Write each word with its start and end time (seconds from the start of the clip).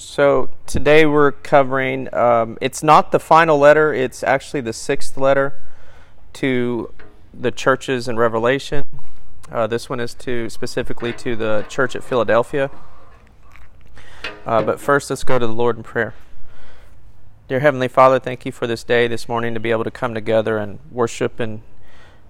So 0.00 0.50
today 0.64 1.06
we're 1.06 1.32
covering, 1.32 2.14
um, 2.14 2.56
it's 2.60 2.84
not 2.84 3.10
the 3.10 3.18
final 3.18 3.58
letter, 3.58 3.92
it's 3.92 4.22
actually 4.22 4.60
the 4.60 4.72
sixth 4.72 5.16
letter 5.16 5.60
to 6.34 6.94
the 7.34 7.50
churches 7.50 8.06
in 8.06 8.16
Revelation. 8.16 8.84
Uh, 9.50 9.66
this 9.66 9.90
one 9.90 9.98
is 9.98 10.14
to 10.14 10.48
specifically 10.50 11.12
to 11.14 11.34
the 11.34 11.66
church 11.68 11.96
at 11.96 12.04
Philadelphia. 12.04 12.70
Uh, 14.46 14.62
but 14.62 14.78
first, 14.78 15.10
let's 15.10 15.24
go 15.24 15.36
to 15.36 15.48
the 15.48 15.52
Lord 15.52 15.76
in 15.76 15.82
prayer. 15.82 16.14
Dear 17.48 17.58
Heavenly 17.58 17.88
Father, 17.88 18.20
thank 18.20 18.46
you 18.46 18.52
for 18.52 18.68
this 18.68 18.84
day, 18.84 19.08
this 19.08 19.28
morning, 19.28 19.52
to 19.54 19.58
be 19.58 19.72
able 19.72 19.82
to 19.82 19.90
come 19.90 20.14
together 20.14 20.58
and 20.58 20.78
worship 20.92 21.40
and 21.40 21.62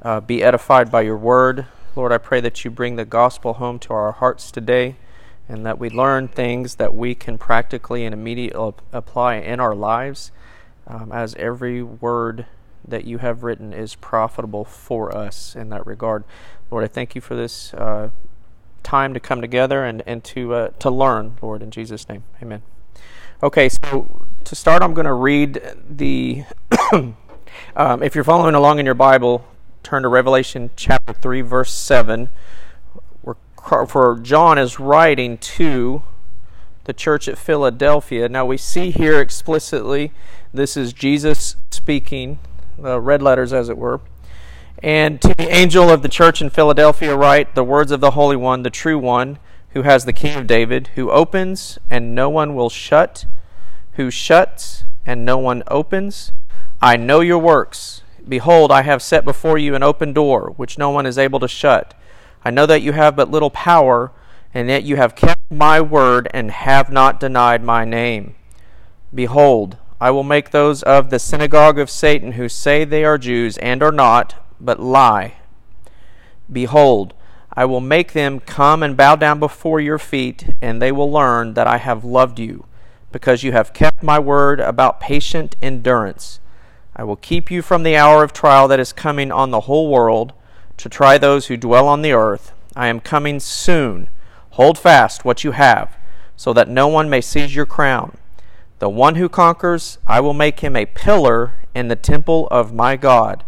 uh, 0.00 0.20
be 0.20 0.42
edified 0.42 0.90
by 0.90 1.02
your 1.02 1.18
word. 1.18 1.66
Lord, 1.94 2.12
I 2.12 2.18
pray 2.18 2.40
that 2.40 2.64
you 2.64 2.70
bring 2.70 2.96
the 2.96 3.04
gospel 3.04 3.52
home 3.52 3.78
to 3.80 3.92
our 3.92 4.12
hearts 4.12 4.50
today 4.50 4.96
and 5.48 5.64
that 5.64 5.78
we 5.78 5.88
learn 5.88 6.28
things 6.28 6.74
that 6.76 6.94
we 6.94 7.14
can 7.14 7.38
practically 7.38 8.04
and 8.04 8.12
immediately 8.12 8.74
apply 8.92 9.36
in 9.36 9.60
our 9.60 9.74
lives, 9.74 10.30
um, 10.86 11.10
as 11.10 11.34
every 11.36 11.82
word 11.82 12.46
that 12.86 13.04
you 13.04 13.18
have 13.18 13.42
written 13.42 13.72
is 13.72 13.94
profitable 13.94 14.64
for 14.64 15.14
us 15.14 15.56
in 15.56 15.70
that 15.70 15.86
regard. 15.86 16.24
Lord, 16.70 16.84
I 16.84 16.88
thank 16.88 17.14
you 17.14 17.20
for 17.20 17.34
this 17.34 17.72
uh, 17.74 18.10
time 18.82 19.14
to 19.14 19.20
come 19.20 19.40
together 19.40 19.84
and, 19.84 20.02
and 20.06 20.22
to, 20.24 20.54
uh, 20.54 20.68
to 20.80 20.90
learn, 20.90 21.36
Lord, 21.40 21.62
in 21.62 21.70
Jesus' 21.70 22.08
name. 22.08 22.24
Amen. 22.42 22.62
Okay, 23.42 23.68
so 23.68 24.26
to 24.44 24.54
start, 24.54 24.82
I'm 24.82 24.94
going 24.94 25.06
to 25.06 25.12
read 25.12 25.62
the. 25.88 26.44
um, 27.76 28.02
if 28.02 28.14
you're 28.14 28.24
following 28.24 28.54
along 28.54 28.78
in 28.78 28.86
your 28.86 28.94
Bible, 28.94 29.46
turn 29.82 30.02
to 30.02 30.08
Revelation 30.08 30.70
chapter 30.76 31.12
3, 31.12 31.40
verse 31.42 31.72
7 31.72 32.28
for 33.68 34.18
John 34.22 34.56
is 34.56 34.80
writing 34.80 35.36
to 35.38 36.02
the 36.84 36.94
church 36.94 37.28
at 37.28 37.36
Philadelphia. 37.36 38.26
Now 38.26 38.46
we 38.46 38.56
see 38.56 38.90
here 38.90 39.20
explicitly 39.20 40.10
this 40.54 40.74
is 40.74 40.94
Jesus 40.94 41.56
speaking, 41.70 42.38
the 42.78 42.98
red 42.98 43.20
letters 43.20 43.52
as 43.52 43.68
it 43.68 43.76
were. 43.76 44.00
And 44.82 45.20
to 45.20 45.34
the 45.34 45.54
angel 45.54 45.90
of 45.90 46.00
the 46.00 46.08
church 46.08 46.40
in 46.40 46.48
Philadelphia 46.48 47.14
write 47.14 47.54
the 47.54 47.64
words 47.64 47.90
of 47.90 48.00
the 48.00 48.12
Holy 48.12 48.36
One, 48.36 48.62
the 48.62 48.70
true 48.70 48.98
one, 48.98 49.38
who 49.70 49.82
has 49.82 50.06
the 50.06 50.14
King 50.14 50.38
of 50.38 50.46
David, 50.46 50.88
who 50.94 51.10
opens 51.10 51.78
and 51.90 52.14
no 52.14 52.30
one 52.30 52.54
will 52.54 52.70
shut, 52.70 53.26
who 53.92 54.10
shuts 54.10 54.84
and 55.04 55.26
no 55.26 55.36
one 55.36 55.62
opens. 55.68 56.32
I 56.80 56.96
know 56.96 57.20
your 57.20 57.38
works. 57.38 58.00
Behold, 58.26 58.72
I 58.72 58.80
have 58.82 59.02
set 59.02 59.26
before 59.26 59.58
you 59.58 59.74
an 59.74 59.82
open 59.82 60.14
door, 60.14 60.54
which 60.56 60.78
no 60.78 60.88
one 60.88 61.04
is 61.04 61.18
able 61.18 61.40
to 61.40 61.48
shut. 61.48 61.92
I 62.48 62.50
know 62.50 62.64
that 62.64 62.80
you 62.80 62.92
have 62.92 63.14
but 63.14 63.30
little 63.30 63.50
power, 63.50 64.10
and 64.54 64.70
yet 64.70 64.82
you 64.82 64.96
have 64.96 65.14
kept 65.14 65.50
my 65.50 65.82
word 65.82 66.30
and 66.32 66.50
have 66.50 66.90
not 66.90 67.20
denied 67.20 67.62
my 67.62 67.84
name. 67.84 68.36
Behold, 69.14 69.76
I 70.00 70.10
will 70.12 70.22
make 70.22 70.50
those 70.50 70.82
of 70.82 71.10
the 71.10 71.18
synagogue 71.18 71.78
of 71.78 71.90
Satan 71.90 72.32
who 72.32 72.48
say 72.48 72.86
they 72.86 73.04
are 73.04 73.18
Jews 73.18 73.58
and 73.58 73.82
are 73.82 73.92
not, 73.92 74.36
but 74.58 74.80
lie. 74.80 75.34
Behold, 76.50 77.12
I 77.52 77.66
will 77.66 77.82
make 77.82 78.14
them 78.14 78.40
come 78.40 78.82
and 78.82 78.96
bow 78.96 79.16
down 79.16 79.38
before 79.38 79.78
your 79.78 79.98
feet, 79.98 80.54
and 80.62 80.80
they 80.80 80.90
will 80.90 81.12
learn 81.12 81.52
that 81.52 81.66
I 81.66 81.76
have 81.76 82.02
loved 82.02 82.38
you, 82.38 82.64
because 83.12 83.42
you 83.42 83.52
have 83.52 83.74
kept 83.74 84.02
my 84.02 84.18
word 84.18 84.58
about 84.58 85.00
patient 85.00 85.54
endurance. 85.60 86.40
I 86.96 87.04
will 87.04 87.16
keep 87.16 87.50
you 87.50 87.60
from 87.60 87.82
the 87.82 87.98
hour 87.98 88.24
of 88.24 88.32
trial 88.32 88.68
that 88.68 88.80
is 88.80 88.94
coming 88.94 89.30
on 89.30 89.50
the 89.50 89.60
whole 89.68 89.90
world 89.90 90.32
to 90.78 90.88
try 90.88 91.18
those 91.18 91.46
who 91.46 91.56
dwell 91.56 91.86
on 91.86 92.02
the 92.02 92.12
earth. 92.12 92.52
I 92.74 92.86
am 92.86 93.00
coming 93.00 93.40
soon. 93.40 94.08
Hold 94.50 94.78
fast 94.78 95.24
what 95.24 95.44
you 95.44 95.52
have, 95.52 95.96
so 96.36 96.52
that 96.52 96.68
no 96.68 96.88
one 96.88 97.10
may 97.10 97.20
seize 97.20 97.54
your 97.54 97.66
crown. 97.66 98.16
The 98.78 98.88
one 98.88 99.16
who 99.16 99.28
conquers, 99.28 99.98
I 100.06 100.20
will 100.20 100.34
make 100.34 100.60
him 100.60 100.76
a 100.76 100.86
pillar 100.86 101.54
in 101.74 101.88
the 101.88 101.96
temple 101.96 102.48
of 102.50 102.72
my 102.72 102.96
God. 102.96 103.44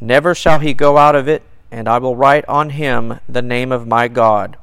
Never 0.00 0.34
shall 0.34 0.58
he 0.58 0.74
go 0.74 0.98
out 0.98 1.14
of 1.14 1.28
it, 1.28 1.42
and 1.70 1.88
I 1.88 1.98
will 1.98 2.16
write 2.16 2.44
on 2.46 2.70
him 2.70 3.20
the 3.28 3.42
name 3.42 3.72
of 3.72 3.86
my 3.86 4.08
God, 4.08 4.56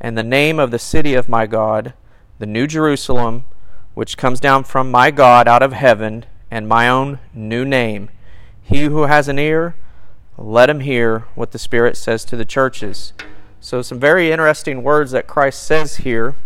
and 0.00 0.18
the 0.18 0.22
name 0.22 0.58
of 0.58 0.70
the 0.70 0.78
city 0.78 1.14
of 1.14 1.28
my 1.28 1.46
God, 1.46 1.94
the 2.38 2.46
New 2.46 2.66
Jerusalem, 2.66 3.44
which 3.94 4.16
comes 4.16 4.40
down 4.40 4.64
from 4.64 4.90
my 4.90 5.10
God 5.10 5.48
out 5.48 5.62
of 5.62 5.72
heaven, 5.72 6.24
and 6.50 6.68
my 6.68 6.88
own 6.88 7.18
new 7.34 7.64
name. 7.64 8.08
He 8.62 8.84
who 8.84 9.02
has 9.02 9.28
an 9.28 9.38
ear, 9.38 9.76
let 10.38 10.70
him 10.70 10.80
hear 10.80 11.26
what 11.34 11.50
the 11.50 11.58
Spirit 11.58 11.96
says 11.96 12.24
to 12.26 12.36
the 12.36 12.44
churches. 12.44 13.12
So, 13.60 13.82
some 13.82 13.98
very 13.98 14.30
interesting 14.30 14.84
words 14.84 15.10
that 15.10 15.26
Christ 15.26 15.64
says 15.64 15.96
here. 15.96 16.36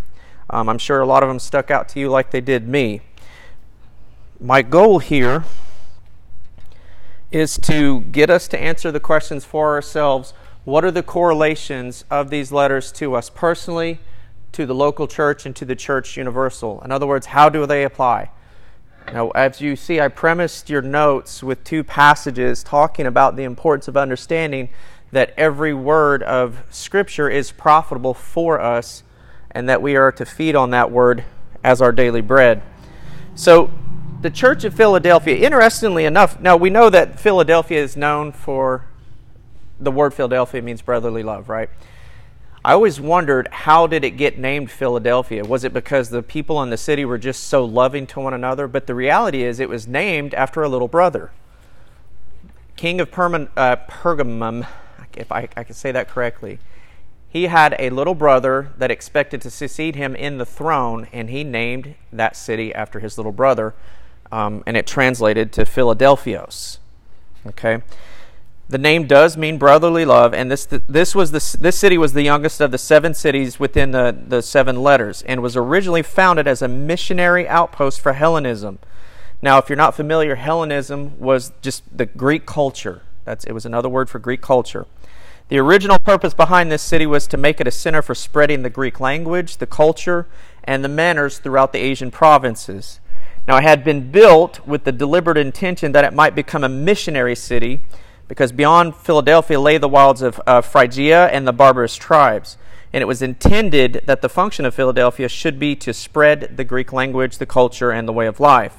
Um, 0.49 0.67
I'm 0.67 0.79
sure 0.79 0.99
a 0.99 1.05
lot 1.05 1.21
of 1.21 1.29
them 1.29 1.39
stuck 1.39 1.69
out 1.69 1.87
to 1.89 1.99
you 1.99 2.09
like 2.09 2.31
they 2.31 2.41
did 2.41 2.67
me. 2.67 3.01
My 4.39 4.63
goal 4.63 4.99
here 4.99 5.45
is 7.31 7.57
to 7.59 8.01
get 8.01 8.29
us 8.29 8.47
to 8.49 8.59
answer 8.59 8.91
the 8.91 8.99
questions 8.99 9.45
for 9.45 9.73
ourselves. 9.73 10.33
What 10.65 10.83
are 10.83 10.91
the 10.91 11.03
correlations 11.03 12.03
of 12.09 12.29
these 12.29 12.51
letters 12.51 12.91
to 12.93 13.15
us 13.15 13.29
personally, 13.29 13.99
to 14.53 14.65
the 14.65 14.75
local 14.75 15.07
church, 15.07 15.45
and 15.45 15.55
to 15.55 15.65
the 15.65 15.75
church 15.75 16.17
universal? 16.17 16.81
In 16.81 16.91
other 16.91 17.07
words, 17.07 17.27
how 17.27 17.47
do 17.49 17.65
they 17.65 17.83
apply? 17.83 18.31
Now, 19.11 19.29
as 19.31 19.61
you 19.61 19.75
see, 19.75 19.99
I 19.99 20.07
premised 20.07 20.69
your 20.69 20.81
notes 20.81 21.43
with 21.43 21.63
two 21.63 21.83
passages 21.83 22.63
talking 22.63 23.05
about 23.05 23.35
the 23.35 23.43
importance 23.43 23.87
of 23.87 23.97
understanding 23.97 24.69
that 25.11 25.33
every 25.37 25.73
word 25.73 26.23
of 26.23 26.63
Scripture 26.69 27.29
is 27.29 27.51
profitable 27.51 28.13
for 28.13 28.59
us 28.59 29.03
and 29.51 29.69
that 29.69 29.81
we 29.81 29.95
are 29.95 30.11
to 30.11 30.25
feed 30.25 30.55
on 30.55 30.71
that 30.71 30.91
word 30.91 31.23
as 31.63 31.81
our 31.81 31.91
daily 31.91 32.21
bread. 32.21 32.61
So, 33.35 33.71
the 34.21 34.31
church 34.31 34.63
of 34.63 34.73
Philadelphia, 34.73 35.35
interestingly 35.35 36.05
enough, 36.05 36.39
now 36.39 36.55
we 36.55 36.69
know 36.69 36.89
that 36.89 37.19
Philadelphia 37.19 37.83
is 37.83 37.97
known 37.97 38.31
for 38.31 38.85
the 39.79 39.91
word 39.91 40.13
Philadelphia 40.13 40.61
means 40.61 40.81
brotherly 40.81 41.23
love, 41.23 41.49
right? 41.49 41.69
I 42.65 42.71
always 42.71 43.01
wondered 43.01 43.49
how 43.51 43.87
did 43.87 44.05
it 44.05 44.11
get 44.11 44.39
named 44.39 44.71
Philadelphia? 44.71 45.43
Was 45.43 45.65
it 45.65 45.73
because 45.73 46.09
the 46.09 46.23
people 46.23 46.63
in 46.63 46.69
the 46.69 46.77
city 46.77 47.03
were 47.03 47.17
just 47.17 47.43
so 47.43 47.65
loving 47.65 48.07
to 48.07 48.21
one 48.21 48.33
another? 48.33 48.67
But 48.67 48.87
the 48.87 48.95
reality 48.95 49.43
is 49.43 49.59
it 49.59 49.67
was 49.67 49.85
named 49.85 50.33
after 50.33 50.63
a 50.63 50.69
little 50.69 50.87
brother. 50.87 51.31
King 52.77 53.01
of 53.01 53.11
Perman, 53.11 53.49
uh, 53.57 53.75
Pergamum, 53.89 54.65
if 55.15 55.31
I, 55.31 55.49
I 55.57 55.63
can 55.63 55.75
say 55.75 55.91
that 55.91 56.07
correctly, 56.07 56.59
he 57.27 57.47
had 57.47 57.75
a 57.79 57.89
little 57.89 58.15
brother 58.15 58.71
that 58.77 58.91
expected 58.91 59.41
to 59.41 59.49
succeed 59.49 59.95
him 59.95 60.15
in 60.15 60.37
the 60.37 60.45
throne, 60.45 61.07
and 61.11 61.29
he 61.29 61.43
named 61.43 61.95
that 62.11 62.35
city 62.37 62.73
after 62.73 62.99
his 62.99 63.17
little 63.17 63.31
brother, 63.31 63.73
um, 64.31 64.63
and 64.65 64.77
it 64.77 64.87
translated 64.87 65.51
to 65.53 65.65
Philadelphios. 65.65 66.77
Okay, 67.45 67.81
the 68.73 68.79
name 68.79 69.05
does 69.05 69.37
mean 69.37 69.59
brotherly 69.59 70.03
love, 70.03 70.33
and 70.33 70.49
this 70.49 70.65
this 70.65 71.13
was 71.13 71.29
the, 71.29 71.57
this 71.61 71.77
city 71.77 71.95
was 71.95 72.13
the 72.13 72.23
youngest 72.23 72.59
of 72.59 72.71
the 72.71 72.79
seven 72.79 73.13
cities 73.13 73.59
within 73.59 73.91
the, 73.91 74.17
the 74.27 74.41
seven 74.41 74.81
letters, 74.81 75.21
and 75.27 75.43
was 75.43 75.55
originally 75.55 76.01
founded 76.01 76.47
as 76.47 76.63
a 76.63 76.67
missionary 76.67 77.47
outpost 77.47 78.01
for 78.01 78.13
Hellenism. 78.13 78.79
Now, 79.43 79.59
if 79.59 79.69
you're 79.69 79.77
not 79.77 79.95
familiar, 79.95 80.33
Hellenism 80.33 81.19
was 81.19 81.51
just 81.61 81.83
the 81.95 82.07
Greek 82.07 82.47
culture. 82.47 83.03
That's 83.25 83.45
it 83.45 83.51
was 83.51 83.63
another 83.63 83.89
word 83.89 84.09
for 84.09 84.17
Greek 84.17 84.41
culture. 84.41 84.87
The 85.49 85.59
original 85.59 85.99
purpose 85.99 86.33
behind 86.33 86.71
this 86.71 86.81
city 86.81 87.05
was 87.05 87.27
to 87.27 87.37
make 87.37 87.61
it 87.61 87.67
a 87.67 87.71
center 87.71 88.01
for 88.01 88.15
spreading 88.15 88.63
the 88.63 88.71
Greek 88.71 88.99
language, 88.99 89.57
the 89.57 89.67
culture, 89.67 90.25
and 90.63 90.83
the 90.83 90.89
manners 90.89 91.37
throughout 91.37 91.73
the 91.73 91.79
Asian 91.79 92.09
provinces. 92.09 92.99
Now, 93.47 93.57
it 93.57 93.63
had 93.63 93.83
been 93.83 94.09
built 94.09 94.65
with 94.65 94.83
the 94.83 94.91
deliberate 94.91 95.37
intention 95.37 95.91
that 95.91 96.05
it 96.05 96.13
might 96.13 96.33
become 96.33 96.63
a 96.63 96.69
missionary 96.69 97.35
city 97.35 97.81
because 98.33 98.51
beyond 98.51 98.95
Philadelphia 98.95 99.59
lay 99.59 99.77
the 99.77 99.87
wilds 99.87 100.23
of 100.23 100.41
uh, 100.47 100.59
Phrygia 100.59 101.27
and 101.27 101.47
the 101.47 101.53
barbarous 101.53 101.95
tribes. 101.95 102.57
And 102.91 103.03
it 103.03 103.05
was 103.05 103.21
intended 103.21 104.01
that 104.07 104.23
the 104.23 104.27
function 104.29 104.65
of 104.65 104.73
Philadelphia 104.73 105.29
should 105.29 105.59
be 105.59 105.75
to 105.75 105.93
spread 105.93 106.57
the 106.57 106.63
Greek 106.63 106.91
language, 106.91 107.37
the 107.37 107.45
culture, 107.45 107.91
and 107.91 108.07
the 108.07 108.11
way 108.11 108.25
of 108.25 108.39
life. 108.39 108.75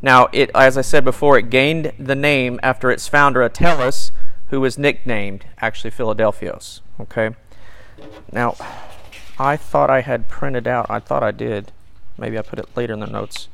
Now, 0.00 0.30
it, 0.32 0.50
as 0.54 0.78
I 0.78 0.80
said 0.80 1.04
before, 1.04 1.36
it 1.36 1.50
gained 1.50 1.92
the 1.98 2.14
name 2.14 2.58
after 2.62 2.90
its 2.90 3.06
founder, 3.06 3.46
Attalus, 3.46 4.12
who 4.48 4.62
was 4.62 4.78
nicknamed 4.78 5.44
actually 5.60 5.90
Philadelphios. 5.90 6.80
Okay? 6.98 7.34
Now, 8.32 8.56
I 9.38 9.58
thought 9.58 9.90
I 9.90 10.00
had 10.00 10.26
printed 10.26 10.66
out, 10.66 10.86
I 10.88 11.00
thought 11.00 11.22
I 11.22 11.32
did. 11.32 11.72
Maybe 12.16 12.38
I 12.38 12.42
put 12.42 12.58
it 12.58 12.74
later 12.74 12.94
in 12.94 13.00
the 13.00 13.06
notes 13.06 13.48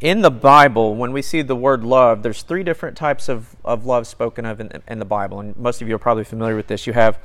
in 0.00 0.22
the 0.22 0.30
Bible, 0.30 0.94
when 0.94 1.12
we 1.12 1.22
see 1.22 1.42
the 1.42 1.56
word 1.56 1.84
love, 1.84 2.22
there's 2.22 2.42
three 2.42 2.62
different 2.62 2.96
types 2.96 3.28
of, 3.28 3.56
of 3.64 3.86
love 3.86 4.06
spoken 4.06 4.44
of 4.44 4.60
in, 4.60 4.82
in 4.88 4.98
the 4.98 5.04
Bible, 5.04 5.40
and 5.40 5.56
most 5.56 5.80
of 5.80 5.88
you 5.88 5.94
are 5.94 5.98
probably 5.98 6.24
familiar 6.24 6.56
with 6.56 6.66
this. 6.66 6.86
You 6.86 6.92
have 6.92 7.18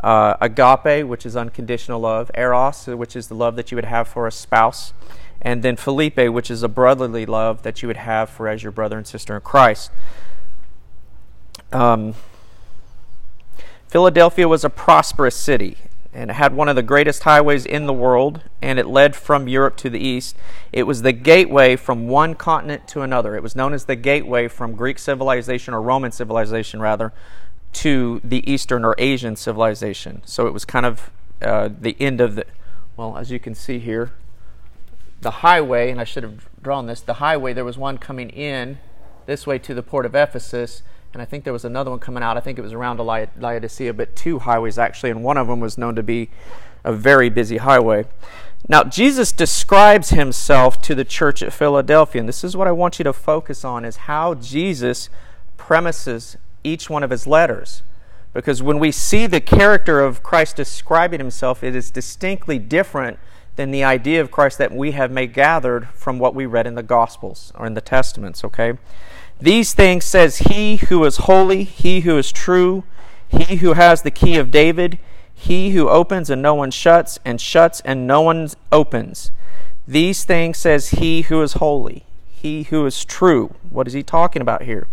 uh, 0.00 0.34
agape, 0.40 1.06
which 1.06 1.24
is 1.24 1.36
unconditional 1.36 2.00
love, 2.00 2.30
eros, 2.34 2.86
which 2.86 3.16
is 3.16 3.28
the 3.28 3.34
love 3.34 3.56
that 3.56 3.70
you 3.70 3.76
would 3.76 3.84
have 3.84 4.08
for 4.08 4.26
a 4.26 4.32
spouse, 4.32 4.92
and 5.40 5.62
then 5.62 5.76
Philippi, 5.76 6.28
which 6.28 6.50
is 6.50 6.62
a 6.62 6.68
brotherly 6.68 7.24
love 7.24 7.62
that 7.62 7.82
you 7.82 7.88
would 7.88 7.96
have 7.96 8.28
for 8.28 8.48
as 8.48 8.62
your 8.62 8.72
brother 8.72 8.98
and 8.98 9.06
sister 9.06 9.34
in 9.36 9.40
Christ. 9.40 9.90
Um, 11.72 12.14
Philadelphia 13.88 14.48
was 14.48 14.64
a 14.64 14.70
prosperous 14.70 15.36
city, 15.36 15.76
and 16.18 16.32
it 16.32 16.34
had 16.34 16.52
one 16.52 16.68
of 16.68 16.74
the 16.74 16.82
greatest 16.82 17.22
highways 17.22 17.64
in 17.64 17.86
the 17.86 17.92
world, 17.92 18.42
and 18.60 18.80
it 18.80 18.88
led 18.88 19.14
from 19.14 19.46
Europe 19.46 19.76
to 19.76 19.88
the 19.88 20.00
east. 20.00 20.34
It 20.72 20.82
was 20.82 21.02
the 21.02 21.12
gateway 21.12 21.76
from 21.76 22.08
one 22.08 22.34
continent 22.34 22.88
to 22.88 23.02
another. 23.02 23.36
It 23.36 23.42
was 23.42 23.54
known 23.54 23.72
as 23.72 23.84
the 23.84 23.94
gateway 23.94 24.48
from 24.48 24.74
Greek 24.74 24.98
civilization, 24.98 25.74
or 25.74 25.80
Roman 25.80 26.10
civilization 26.10 26.80
rather, 26.80 27.12
to 27.74 28.20
the 28.24 28.50
Eastern 28.50 28.84
or 28.84 28.96
Asian 28.98 29.36
civilization. 29.36 30.20
So 30.24 30.48
it 30.48 30.52
was 30.52 30.64
kind 30.64 30.84
of 30.84 31.12
uh, 31.40 31.68
the 31.80 31.96
end 32.00 32.20
of 32.20 32.34
the, 32.34 32.46
well, 32.96 33.16
as 33.16 33.30
you 33.30 33.38
can 33.38 33.54
see 33.54 33.78
here, 33.78 34.10
the 35.20 35.30
highway, 35.30 35.88
and 35.88 36.00
I 36.00 36.04
should 36.04 36.24
have 36.24 36.48
drawn 36.60 36.86
this, 36.86 37.00
the 37.00 37.14
highway, 37.14 37.52
there 37.52 37.64
was 37.64 37.78
one 37.78 37.96
coming 37.96 38.30
in 38.30 38.78
this 39.26 39.46
way 39.46 39.60
to 39.60 39.72
the 39.72 39.84
port 39.84 40.04
of 40.04 40.16
Ephesus, 40.16 40.82
and 41.12 41.22
I 41.22 41.24
think 41.24 41.44
there 41.44 41.52
was 41.52 41.64
another 41.64 41.90
one 41.90 42.00
coming 42.00 42.22
out. 42.22 42.36
I 42.36 42.40
think 42.40 42.58
it 42.58 42.62
was 42.62 42.72
around 42.72 42.98
Laodicea, 42.98 43.94
but 43.94 44.14
two 44.14 44.40
highways 44.40 44.78
actually, 44.78 45.10
and 45.10 45.22
one 45.22 45.36
of 45.36 45.46
them 45.46 45.60
was 45.60 45.78
known 45.78 45.94
to 45.94 46.02
be 46.02 46.30
a 46.84 46.92
very 46.92 47.28
busy 47.28 47.58
highway. 47.58 48.06
Now, 48.68 48.84
Jesus 48.84 49.32
describes 49.32 50.10
himself 50.10 50.82
to 50.82 50.94
the 50.94 51.04
church 51.04 51.42
at 51.42 51.52
Philadelphia, 51.52 52.20
and 52.20 52.28
this 52.28 52.42
is 52.42 52.56
what 52.56 52.66
I 52.66 52.72
want 52.72 52.98
you 52.98 53.04
to 53.04 53.12
focus 53.12 53.64
on 53.64 53.84
is 53.84 53.96
how 53.96 54.34
Jesus 54.34 55.08
premises 55.56 56.36
each 56.64 56.90
one 56.90 57.02
of 57.02 57.10
his 57.10 57.26
letters. 57.26 57.82
Because 58.34 58.62
when 58.62 58.78
we 58.78 58.92
see 58.92 59.26
the 59.26 59.40
character 59.40 60.00
of 60.00 60.22
Christ 60.22 60.56
describing 60.56 61.20
himself, 61.20 61.62
it 61.64 61.74
is 61.74 61.90
distinctly 61.90 62.58
different 62.58 63.18
than 63.56 63.70
the 63.70 63.84
idea 63.84 64.20
of 64.20 64.30
Christ 64.30 64.58
that 64.58 64.72
we 64.72 64.92
have 64.92 65.10
made 65.10 65.32
gathered 65.32 65.88
from 65.88 66.18
what 66.18 66.34
we 66.34 66.46
read 66.46 66.66
in 66.66 66.74
the 66.74 66.82
Gospels 66.82 67.52
or 67.54 67.66
in 67.66 67.74
the 67.74 67.80
Testaments, 67.80 68.44
okay? 68.44 68.74
These 69.40 69.72
things 69.72 70.04
says 70.04 70.38
he 70.38 70.76
who 70.76 71.04
is 71.04 71.18
holy, 71.18 71.62
he 71.62 72.00
who 72.00 72.18
is 72.18 72.32
true, 72.32 72.82
he 73.28 73.56
who 73.56 73.74
has 73.74 74.02
the 74.02 74.10
key 74.10 74.36
of 74.36 74.50
David, 74.50 74.98
he 75.32 75.70
who 75.70 75.88
opens 75.88 76.28
and 76.28 76.42
no 76.42 76.54
one 76.54 76.72
shuts, 76.72 77.20
and 77.24 77.40
shuts 77.40 77.80
and 77.84 78.06
no 78.06 78.20
one 78.20 78.48
opens. 78.72 79.30
These 79.86 80.24
things 80.24 80.58
says 80.58 80.90
he 80.90 81.22
who 81.22 81.40
is 81.42 81.54
holy, 81.54 82.04
he 82.26 82.64
who 82.64 82.84
is 82.84 83.04
true. 83.04 83.54
What 83.70 83.86
is 83.86 83.92
he 83.92 84.02
talking 84.02 84.42
about 84.42 84.62
here? 84.62 84.88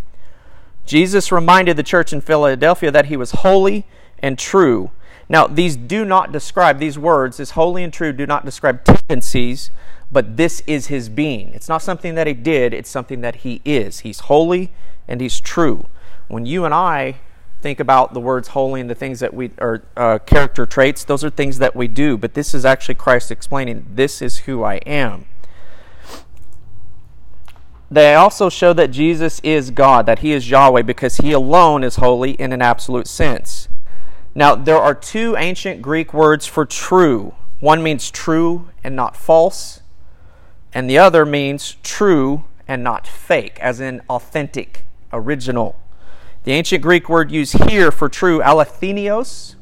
Jesus 0.86 1.32
reminded 1.32 1.76
the 1.76 1.84
church 1.84 2.14
in 2.14 2.22
Philadelphia 2.22 2.92
that 2.92 3.08
he 3.08 3.18
was 3.18 3.32
holy 3.32 3.88
and 4.20 4.38
true. 4.38 4.92
Now, 5.28 5.48
these 5.48 5.76
do 5.76 6.06
not 6.06 6.32
describe, 6.32 6.80
these 6.80 7.00
words, 7.00 7.38
this 7.38 7.52
holy 7.52 7.84
and 7.84 7.92
true, 7.92 8.14
do 8.14 8.28
not 8.28 8.46
describe 8.46 8.84
tendencies, 8.84 9.72
but 10.12 10.38
this 10.38 10.62
is 10.68 10.88
his 10.88 11.10
being. 11.10 11.50
It's 11.50 11.68
not 11.68 11.82
something 11.82 12.16
that 12.16 12.28
he 12.28 12.34
did, 12.34 12.74
it's 12.74 12.90
something 12.90 13.22
that 13.22 13.38
he 13.38 13.62
is. 13.66 14.02
He's 14.02 14.22
holy 14.22 14.72
and 15.08 15.20
he's 15.20 15.40
true. 15.40 15.88
When 16.28 16.46
you 16.46 16.66
and 16.66 16.74
I 16.74 17.16
think 17.62 17.80
about 17.80 18.14
the 18.14 18.20
words 18.20 18.50
holy 18.50 18.82
and 18.82 18.90
the 18.90 18.96
things 18.96 19.20
that 19.20 19.34
we 19.34 19.50
are 19.58 19.84
uh, 19.98 20.20
character 20.20 20.68
traits, 20.68 21.04
those 21.04 21.24
are 21.24 21.32
things 21.32 21.58
that 21.58 21.76
we 21.76 21.88
do, 21.88 22.18
but 22.18 22.36
this 22.36 22.54
is 22.54 22.64
actually 22.64 22.96
Christ 22.96 23.32
explaining, 23.32 23.86
this 23.90 24.22
is 24.22 24.40
who 24.40 24.64
I 24.64 24.76
am. 24.86 25.26
They 27.90 28.14
also 28.14 28.50
show 28.50 28.74
that 28.74 28.92
Jesus 28.92 29.40
is 29.42 29.72
God, 29.72 30.06
that 30.06 30.20
he 30.20 30.34
is 30.34 30.50
Yahweh, 30.50 30.84
because 30.84 31.18
he 31.18 31.32
alone 31.32 31.84
is 31.84 31.96
holy 31.96 32.32
in 32.32 32.52
an 32.52 32.62
absolute 32.62 33.08
sense. 33.08 33.70
Now, 34.38 34.54
there 34.54 34.78
are 34.78 34.94
two 34.94 35.38
ancient 35.38 35.82
Greek 35.82 36.14
words 36.14 36.46
for 36.46 36.66
true. 36.66 37.34
One 37.62 37.82
means 37.82 38.12
true 38.12 38.70
and 38.84 38.94
not 38.94 39.16
false, 39.16 39.82
and 40.74 40.90
the 40.90 40.98
other 40.98 41.26
means 41.26 41.78
true 41.84 42.44
and 42.68 42.84
not 42.84 43.08
fake, 43.08 43.58
as 43.62 43.80
in 43.80 44.02
authentic, 44.10 44.84
original. 45.14 45.80
The 46.44 46.52
ancient 46.52 46.84
Greek 46.84 47.08
word 47.08 47.32
used 47.32 47.70
here 47.70 47.92
for 47.92 48.10
true, 48.10 48.42
alethenios, 48.42 49.56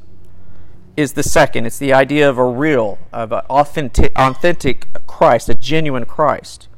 is 0.96 1.12
the 1.12 1.22
second. 1.22 1.66
It's 1.66 1.78
the 1.78 1.92
idea 1.92 2.28
of 2.28 2.36
a 2.36 2.44
real, 2.44 2.98
of 3.12 3.30
an 3.32 3.42
authentic, 3.48 4.12
authentic 4.16 5.06
Christ, 5.06 5.48
a 5.48 5.54
genuine 5.54 6.04
Christ. 6.04 6.68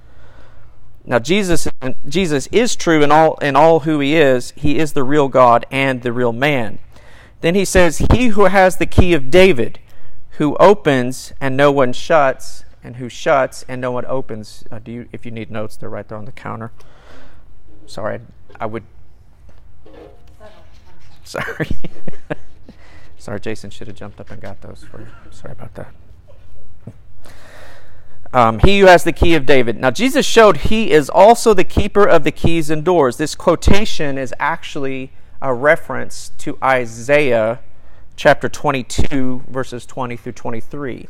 Now 1.05 1.19
Jesus 1.21 1.69
Jesus 2.09 2.49
is 2.49 2.75
true 2.75 3.03
in 3.03 3.13
all 3.13 3.37
in 3.37 3.55
all 3.55 3.81
who 3.81 4.01
he 4.01 4.17
is. 4.17 4.53
He 4.57 4.79
is 4.79 4.93
the 4.93 5.05
real 5.05 5.29
God 5.29 5.65
and 5.71 6.03
the 6.03 6.13
real 6.13 6.33
man. 6.33 6.81
Then 7.47 7.55
he 7.55 7.65
says, 7.65 7.99
"He 8.11 8.27
who 8.31 8.47
has 8.47 8.79
the 8.79 8.87
key 8.87 9.15
of 9.15 9.31
David, 9.31 9.79
who 10.31 10.57
opens 10.57 11.33
and 11.41 11.57
no 11.57 11.71
one 11.71 11.93
shuts, 11.93 12.65
and 12.83 12.97
who 12.97 13.09
shuts 13.09 13.65
and 13.69 13.81
no 13.81 13.93
one 13.93 14.05
opens." 14.07 14.65
Uh, 14.69 14.81
do 14.81 14.91
you 14.91 15.09
if 15.13 15.25
you 15.25 15.31
need 15.31 15.49
notes, 15.49 15.77
they're 15.77 15.89
right 15.89 16.09
there 16.09 16.19
on 16.19 16.25
the 16.25 16.33
counter. 16.33 16.73
Sorry, 17.87 18.19
I 18.59 18.67
would 18.67 18.83
Sorry. 21.23 21.69
Sorry, 23.17 23.39
Jason 23.39 23.71
should 23.71 23.87
have 23.87 23.97
jumped 23.97 24.21
up 24.21 24.33
and 24.33 24.43
got 24.43 24.61
those 24.63 24.83
for 24.83 25.03
you. 25.03 25.07
Sorry 25.31 25.53
about 25.53 25.77
that. 25.77 25.95
Um, 28.33 28.59
he 28.59 28.81
who 28.81 28.87
has 28.87 29.05
the 29.05 29.13
key 29.13 29.37
of 29.37 29.47
David. 29.47 29.77
Now, 29.77 29.93
Jesus 29.93 30.27
showed 30.27 30.57
he 30.57 30.91
is 30.91 31.09
also 31.09 31.55
the 31.55 31.63
keeper 31.63 32.09
of 32.09 32.25
the 32.25 32.33
keys 32.33 32.71
and 32.71 32.85
doors. 32.85 33.19
This 33.19 33.37
quotation 33.37 34.19
is 34.19 34.35
actually 34.41 35.13
a 35.47 35.55
reference 35.55 36.33
to 36.39 36.59
Isaiah 36.61 37.61
chapter 38.17 38.49
22, 38.49 39.45
verses 39.49 39.87
20 39.87 40.17
through 40.17 40.33
23. 40.33 41.07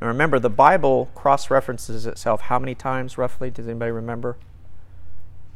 Now, 0.00 0.08
remember, 0.08 0.40
the 0.40 0.50
Bible 0.50 1.08
cross 1.14 1.50
references 1.52 2.04
itself 2.04 2.40
how 2.40 2.58
many 2.58 2.74
times 2.74 3.16
roughly? 3.16 3.48
Does 3.48 3.68
anybody 3.68 3.92
remember? 3.92 4.38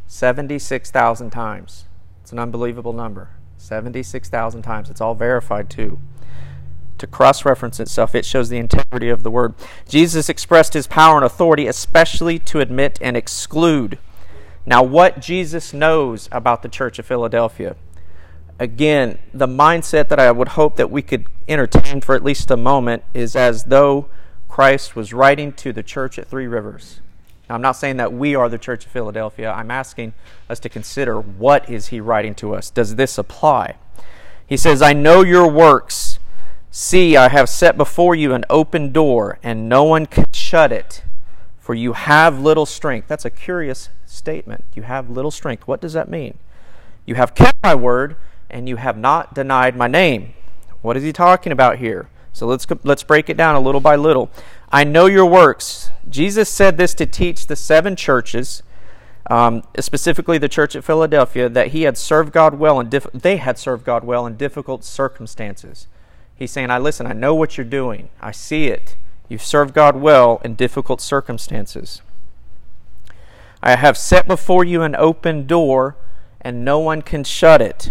76,000 0.07 1.31
times. 1.31 1.87
It's 2.23 2.31
an 2.31 2.39
unbelievable 2.39 2.93
number. 2.93 3.31
76,000 3.59 4.63
times. 4.63 4.91
It's 4.91 5.01
all 5.01 5.17
verified 5.17 5.69
too 5.69 5.99
to 6.99 7.07
cross 7.07 7.47
reference 7.47 7.81
itself, 7.81 8.15
it 8.15 8.27
shows 8.27 8.51
the 8.51 8.59
integrity 8.59 9.09
of 9.09 9.23
the 9.23 9.31
word. 9.31 9.55
Jesus 9.89 10.29
expressed 10.29 10.75
his 10.75 10.87
power 10.87 11.17
and 11.17 11.25
authority, 11.25 11.67
especially 11.67 12.39
to 12.41 12.61
admit 12.61 12.99
and 13.01 13.17
exclude. 13.17 13.99
Now, 14.67 14.83
what 14.83 15.19
Jesus 15.19 15.73
knows 15.73 16.29
about 16.31 16.61
the 16.61 16.69
church 16.69 16.99
of 16.99 17.07
Philadelphia, 17.07 17.75
again, 18.61 19.19
the 19.35 19.49
mindset 19.49 20.09
that 20.09 20.21
I 20.21 20.31
would 20.31 20.51
hope 20.51 20.77
that 20.77 20.89
we 20.89 21.03
could 21.03 21.27
entertain 21.49 22.01
for 22.01 22.15
at 22.15 22.23
least 22.23 22.49
a 22.53 22.57
moment 22.57 23.03
is 23.13 23.35
as 23.35 23.65
though 23.65 24.09
Christ 24.49 24.95
was 24.95 25.13
writing 25.13 25.53
to 25.55 25.73
the 25.73 25.83
church 25.83 26.17
at 26.17 26.29
Three 26.29 26.47
Rivers. 26.47 27.01
Now, 27.49 27.57
I'm 27.57 27.63
not 27.63 27.73
saying 27.73 27.97
that 27.97 28.13
we 28.13 28.37
are 28.37 28.49
the 28.49 28.59
church 28.59 28.87
of 28.87 28.93
Philadelphia. 28.93 29.51
I'm 29.51 29.73
asking 29.73 30.15
us 30.49 30.61
to 30.61 30.69
consider 30.69 31.21
what 31.21 31.69
is 31.69 31.89
he 31.89 32.01
writing 32.01 32.37
to 32.37 32.55
us? 32.55 32.71
Does 32.71 32.95
this 32.95 33.19
apply? 33.19 33.75
He 34.47 34.57
says, 34.57 34.81
I 34.81 34.93
know 34.93 35.23
your 35.23 35.51
works 35.51 36.21
See, 36.73 37.17
I 37.17 37.29
have 37.29 37.49
set 37.49 37.77
before 37.77 38.15
you 38.15 38.33
an 38.33 38.45
open 38.49 38.93
door, 38.93 39.41
and 39.43 39.69
no 39.69 39.83
one 39.83 40.07
can 40.07 40.27
shut 40.33 40.71
it, 40.71 41.03
for 41.59 41.75
you 41.75 41.95
have 41.95 42.41
little 42.41 42.65
strength. 42.65 43.09
That's 43.09 43.25
a 43.25 43.31
curious 43.31 43.89
statement. 44.07 44.65
You 44.77 44.83
have 44.83 45.11
little 45.11 45.33
strength. 45.33 45.67
What 45.67 45.81
does 45.81 45.95
that 45.95 46.09
mean? 46.09 46.39
You 47.07 47.17
have 47.17 47.35
kept 47.35 47.61
my 47.61 47.75
word, 47.75 48.15
and 48.51 48.69
you 48.69 48.77
have 48.77 48.97
not 48.97 49.35
denied 49.35 49.77
my 49.77 49.89
name. 49.89 50.35
What 50.83 50.97
is 50.97 51.03
he 51.03 51.13
talking 51.13 51.53
about 51.53 51.79
here? 51.79 52.09
So 52.33 52.47
let's 52.47 52.67
let's 52.85 53.03
break 53.03 53.29
it 53.29 53.37
down 53.37 53.55
a 53.55 53.61
little 53.61 53.81
by 53.81 53.97
little. 53.97 54.31
I 54.71 54.85
know 54.85 55.07
your 55.07 55.27
works. 55.27 55.91
Jesus 56.09 56.49
said 56.49 56.77
this 56.77 56.95
to 56.95 57.07
teach 57.07 57.47
the 57.47 57.57
seven 57.57 57.97
churches, 57.97 58.63
um, 59.29 59.63
specifically 59.79 60.39
the 60.39 60.49
church 60.49 60.77
at 60.77 60.85
Philadelphia, 60.85 61.49
that 61.49 61.69
he 61.69 61.83
had 61.83 61.99
served 61.99 62.33
God 62.33 62.55
well 62.55 62.79
and 62.79 62.89
diff- 62.89 63.13
they 63.13 63.37
had 63.37 63.59
served 63.59 63.85
God 63.85 64.05
well 64.05 64.27
in 64.27 64.37
difficult 64.37 64.85
circumstances. 64.85 65.87
He's 66.35 66.51
saying, 66.51 66.71
I 66.71 66.79
listen, 66.79 67.07
I 67.07 67.13
know 67.13 67.35
what 67.35 67.59
you're 67.59 67.65
doing. 67.67 68.09
I 68.21 68.31
see 68.31 68.69
it. 68.69 68.97
You've 69.29 69.43
served 69.43 69.75
God 69.75 69.97
well 69.97 70.41
in 70.45 70.55
difficult 70.55 71.01
circumstances. 71.01 72.01
I 73.63 73.77
have 73.77 73.99
set 73.99 74.27
before 74.27 74.65
you 74.65 74.83
an 74.83 74.97
open 74.97 75.47
door, 75.47 75.97
and 76.41 76.65
no 76.65 76.79
one 76.79 77.03
can 77.03 77.25
shut 77.25 77.61
it. 77.61 77.91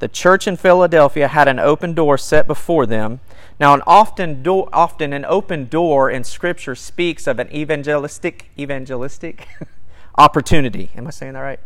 The 0.00 0.08
church 0.08 0.46
in 0.46 0.56
Philadelphia 0.56 1.28
had 1.28 1.48
an 1.48 1.58
open 1.58 1.94
door 1.94 2.18
set 2.18 2.46
before 2.46 2.86
them. 2.86 3.20
Now, 3.60 3.74
an 3.74 3.82
often, 3.86 4.42
do- 4.42 4.68
often 4.72 5.12
an 5.12 5.24
open 5.24 5.68
door 5.68 6.10
in 6.10 6.24
Scripture 6.24 6.74
speaks 6.74 7.26
of 7.26 7.38
an 7.38 7.54
evangelistic, 7.54 8.50
evangelistic 8.58 9.48
opportunity. 10.18 10.90
Am 10.96 11.06
I 11.06 11.10
saying 11.10 11.34
that 11.34 11.40
right? 11.40 11.60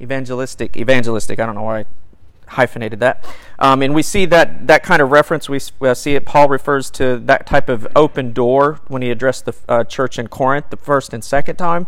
Evangelistic, 0.00 0.76
evangelistic. 0.76 1.38
I 1.38 1.46
don't 1.46 1.54
know 1.54 1.62
why 1.62 1.80
I 1.80 1.86
hyphenated 2.48 3.00
that. 3.00 3.24
Um, 3.58 3.82
and 3.82 3.94
we 3.94 4.02
see 4.02 4.24
that 4.26 4.66
that 4.66 4.82
kind 4.82 5.02
of 5.02 5.10
reference. 5.10 5.48
We 5.48 5.60
uh, 5.80 5.94
see 5.94 6.14
it. 6.14 6.24
Paul 6.24 6.48
refers 6.48 6.90
to 6.92 7.18
that 7.18 7.46
type 7.46 7.68
of 7.68 7.86
open 7.94 8.32
door 8.32 8.80
when 8.88 9.02
he 9.02 9.10
addressed 9.10 9.44
the 9.44 9.54
uh, 9.68 9.84
church 9.84 10.18
in 10.18 10.28
Corinth 10.28 10.70
the 10.70 10.76
first 10.76 11.12
and 11.12 11.22
second 11.22 11.56
time, 11.56 11.86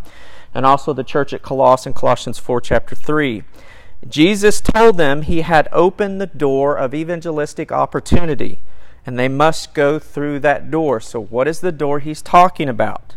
and 0.54 0.66
also 0.66 0.92
the 0.92 1.04
church 1.04 1.32
at 1.32 1.42
Colossus 1.42 1.86
in 1.86 1.92
Colossians 1.92 2.38
4, 2.38 2.60
chapter 2.60 2.94
3. 2.94 3.42
Jesus 4.08 4.60
told 4.60 4.96
them 4.96 5.22
he 5.22 5.42
had 5.42 5.68
opened 5.72 6.20
the 6.20 6.26
door 6.26 6.76
of 6.76 6.94
evangelistic 6.94 7.70
opportunity, 7.70 8.58
and 9.04 9.18
they 9.18 9.28
must 9.28 9.74
go 9.74 9.98
through 9.98 10.40
that 10.40 10.70
door. 10.70 11.00
So, 11.00 11.20
what 11.20 11.46
is 11.46 11.60
the 11.60 11.72
door 11.72 11.98
he's 11.98 12.22
talking 12.22 12.68
about? 12.68 13.16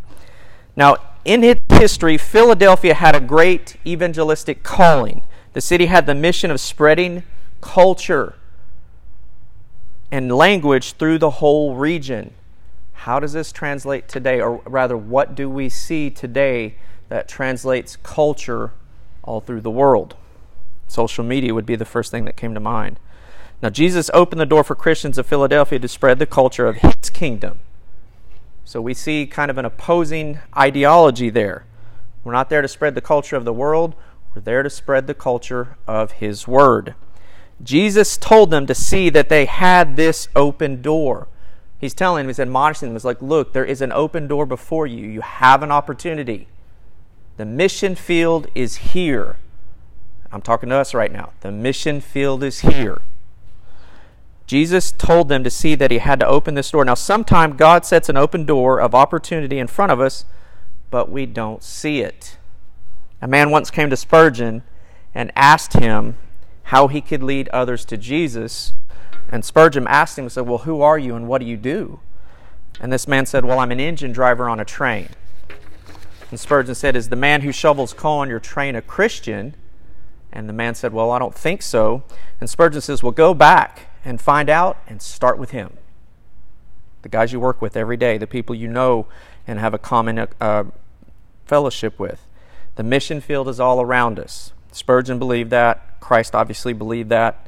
Now, 0.75 0.97
in 1.23 1.43
its 1.43 1.61
history, 1.69 2.17
Philadelphia 2.17 2.93
had 2.95 3.15
a 3.15 3.21
great 3.21 3.77
evangelistic 3.85 4.63
calling. 4.63 5.21
The 5.53 5.61
city 5.61 5.85
had 5.85 6.05
the 6.05 6.15
mission 6.15 6.51
of 6.51 6.59
spreading 6.59 7.23
culture 7.61 8.35
and 10.11 10.31
language 10.31 10.93
through 10.93 11.19
the 11.19 11.29
whole 11.29 11.75
region. 11.75 12.33
How 12.93 13.19
does 13.19 13.33
this 13.33 13.51
translate 13.51 14.07
today? 14.07 14.41
Or 14.41 14.61
rather, 14.65 14.97
what 14.97 15.33
do 15.33 15.49
we 15.49 15.69
see 15.69 16.09
today 16.09 16.75
that 17.07 17.27
translates 17.27 17.95
culture 17.95 18.71
all 19.23 19.39
through 19.39 19.61
the 19.61 19.71
world? 19.71 20.15
Social 20.93 21.23
media 21.23 21.55
would 21.55 21.65
be 21.65 21.75
the 21.75 21.85
first 21.85 22.11
thing 22.11 22.25
that 22.25 22.37
came 22.37 22.53
to 22.53 22.59
mind. 22.59 22.99
Now, 23.63 23.69
Jesus 23.69 24.11
opened 24.13 24.39
the 24.39 24.45
door 24.45 24.63
for 24.63 24.75
Christians 24.75 25.17
of 25.17 25.25
Philadelphia 25.25 25.79
to 25.79 25.87
spread 25.87 26.19
the 26.19 26.27
culture 26.27 26.67
of 26.67 26.75
his 26.77 27.09
kingdom. 27.09 27.59
So 28.63 28.79
we 28.79 28.93
see 28.93 29.25
kind 29.25 29.49
of 29.49 29.57
an 29.57 29.65
opposing 29.65 30.39
ideology 30.55 31.31
there. 31.31 31.65
We're 32.23 32.31
not 32.31 32.49
there 32.49 32.61
to 32.61 32.67
spread 32.67 32.93
the 32.93 33.01
culture 33.01 33.35
of 33.35 33.43
the 33.43 33.53
world, 33.53 33.95
we're 34.35 34.41
there 34.43 34.61
to 34.61 34.69
spread 34.69 35.07
the 35.07 35.15
culture 35.15 35.77
of 35.87 36.11
his 36.13 36.47
word. 36.47 36.93
Jesus 37.63 38.15
told 38.15 38.51
them 38.51 38.67
to 38.67 38.75
see 38.75 39.09
that 39.09 39.29
they 39.29 39.45
had 39.45 39.95
this 39.95 40.27
open 40.35 40.81
door. 40.81 41.27
He's 41.79 41.93
telling 41.95 42.23
them, 42.23 42.29
he's 42.29 42.39
admonishing 42.39 42.89
them, 42.89 42.95
he's 42.95 43.03
like, 43.03 43.21
look, 43.21 43.53
there 43.53 43.65
is 43.65 43.81
an 43.81 43.91
open 43.91 44.27
door 44.27 44.45
before 44.45 44.85
you. 44.85 45.07
You 45.07 45.21
have 45.21 45.63
an 45.63 45.71
opportunity. 45.71 46.47
The 47.37 47.45
mission 47.45 47.95
field 47.95 48.47
is 48.53 48.75
here. 48.75 49.37
I'm 50.33 50.41
talking 50.41 50.69
to 50.69 50.75
us 50.75 50.95
right 50.95 51.11
now. 51.11 51.31
The 51.41 51.51
mission 51.51 52.01
field 52.01 52.43
is 52.43 52.61
here. 52.61 53.01
Jesus 54.47 54.91
told 54.91 55.29
them 55.29 55.43
to 55.43 55.49
see 55.49 55.75
that 55.75 55.91
he 55.91 55.99
had 55.99 56.19
to 56.19 56.27
open 56.27 56.55
this 56.55 56.71
door. 56.71 56.83
Now, 56.83 56.95
sometimes 56.95 57.55
God 57.55 57.85
sets 57.85 58.09
an 58.09 58.17
open 58.17 58.45
door 58.45 58.81
of 58.81 58.95
opportunity 58.95 59.59
in 59.59 59.67
front 59.67 59.91
of 59.91 60.01
us, 60.01 60.25
but 60.89 61.09
we 61.09 61.27
don't 61.27 61.63
see 61.63 62.01
it. 62.01 62.37
A 63.21 63.27
man 63.27 63.51
once 63.51 63.69
came 63.69 63.91
to 63.91 63.95
Spurgeon 63.95 64.63
and 65.13 65.31
asked 65.35 65.73
him 65.73 66.17
how 66.63 66.87
he 66.87 66.99
could 66.99 67.21
lead 67.21 67.47
others 67.49 67.85
to 67.85 67.95
Jesus. 67.95 68.73
And 69.31 69.45
Spurgeon 69.45 69.87
asked 69.87 70.17
him, 70.17 70.27
said, 70.29 70.47
Well, 70.47 70.59
who 70.59 70.81
are 70.81 70.97
you 70.97 71.15
and 71.15 71.27
what 71.27 71.41
do 71.41 71.45
you 71.45 71.57
do? 71.57 71.99
And 72.81 72.91
this 72.91 73.07
man 73.07 73.27
said, 73.27 73.45
Well, 73.45 73.59
I'm 73.59 73.71
an 73.71 73.79
engine 73.79 74.11
driver 74.11 74.49
on 74.49 74.59
a 74.59 74.65
train. 74.65 75.09
And 76.31 76.39
Spurgeon 76.39 76.73
said, 76.73 76.95
Is 76.95 77.09
the 77.09 77.15
man 77.15 77.41
who 77.41 77.51
shovels 77.51 77.93
coal 77.93 78.19
on 78.19 78.29
your 78.29 78.39
train 78.39 78.75
a 78.75 78.81
Christian? 78.81 79.55
And 80.33 80.49
the 80.49 80.53
man 80.53 80.75
said, 80.75 80.91
Well, 80.93 81.11
I 81.11 81.19
don't 81.19 81.35
think 81.35 81.61
so. 81.61 82.03
And 82.41 82.49
Spurgeon 82.49 82.81
says, 82.81 83.01
Well, 83.01 83.11
go 83.11 83.33
back 83.33 83.87
and 84.03 84.19
find 84.19 84.49
out 84.49 84.77
and 84.87 85.01
start 85.01 85.37
with 85.37 85.51
him. 85.51 85.77
The 87.03 87.09
guys 87.09 87.31
you 87.31 87.39
work 87.39 87.61
with 87.61 87.77
every 87.77 87.97
day, 87.97 88.17
the 88.17 88.27
people 88.27 88.55
you 88.55 88.67
know 88.67 89.07
and 89.45 89.59
have 89.59 89.73
a 89.73 89.77
common 89.77 90.27
uh, 90.41 90.63
fellowship 91.45 91.99
with. 91.99 92.25
The 92.75 92.83
mission 92.83 93.21
field 93.21 93.47
is 93.47 93.59
all 93.59 93.79
around 93.79 94.19
us. 94.19 94.51
Spurgeon 94.71 95.19
believed 95.19 95.51
that. 95.51 95.99
Christ 95.99 96.33
obviously 96.33 96.73
believed 96.73 97.09
that. 97.09 97.45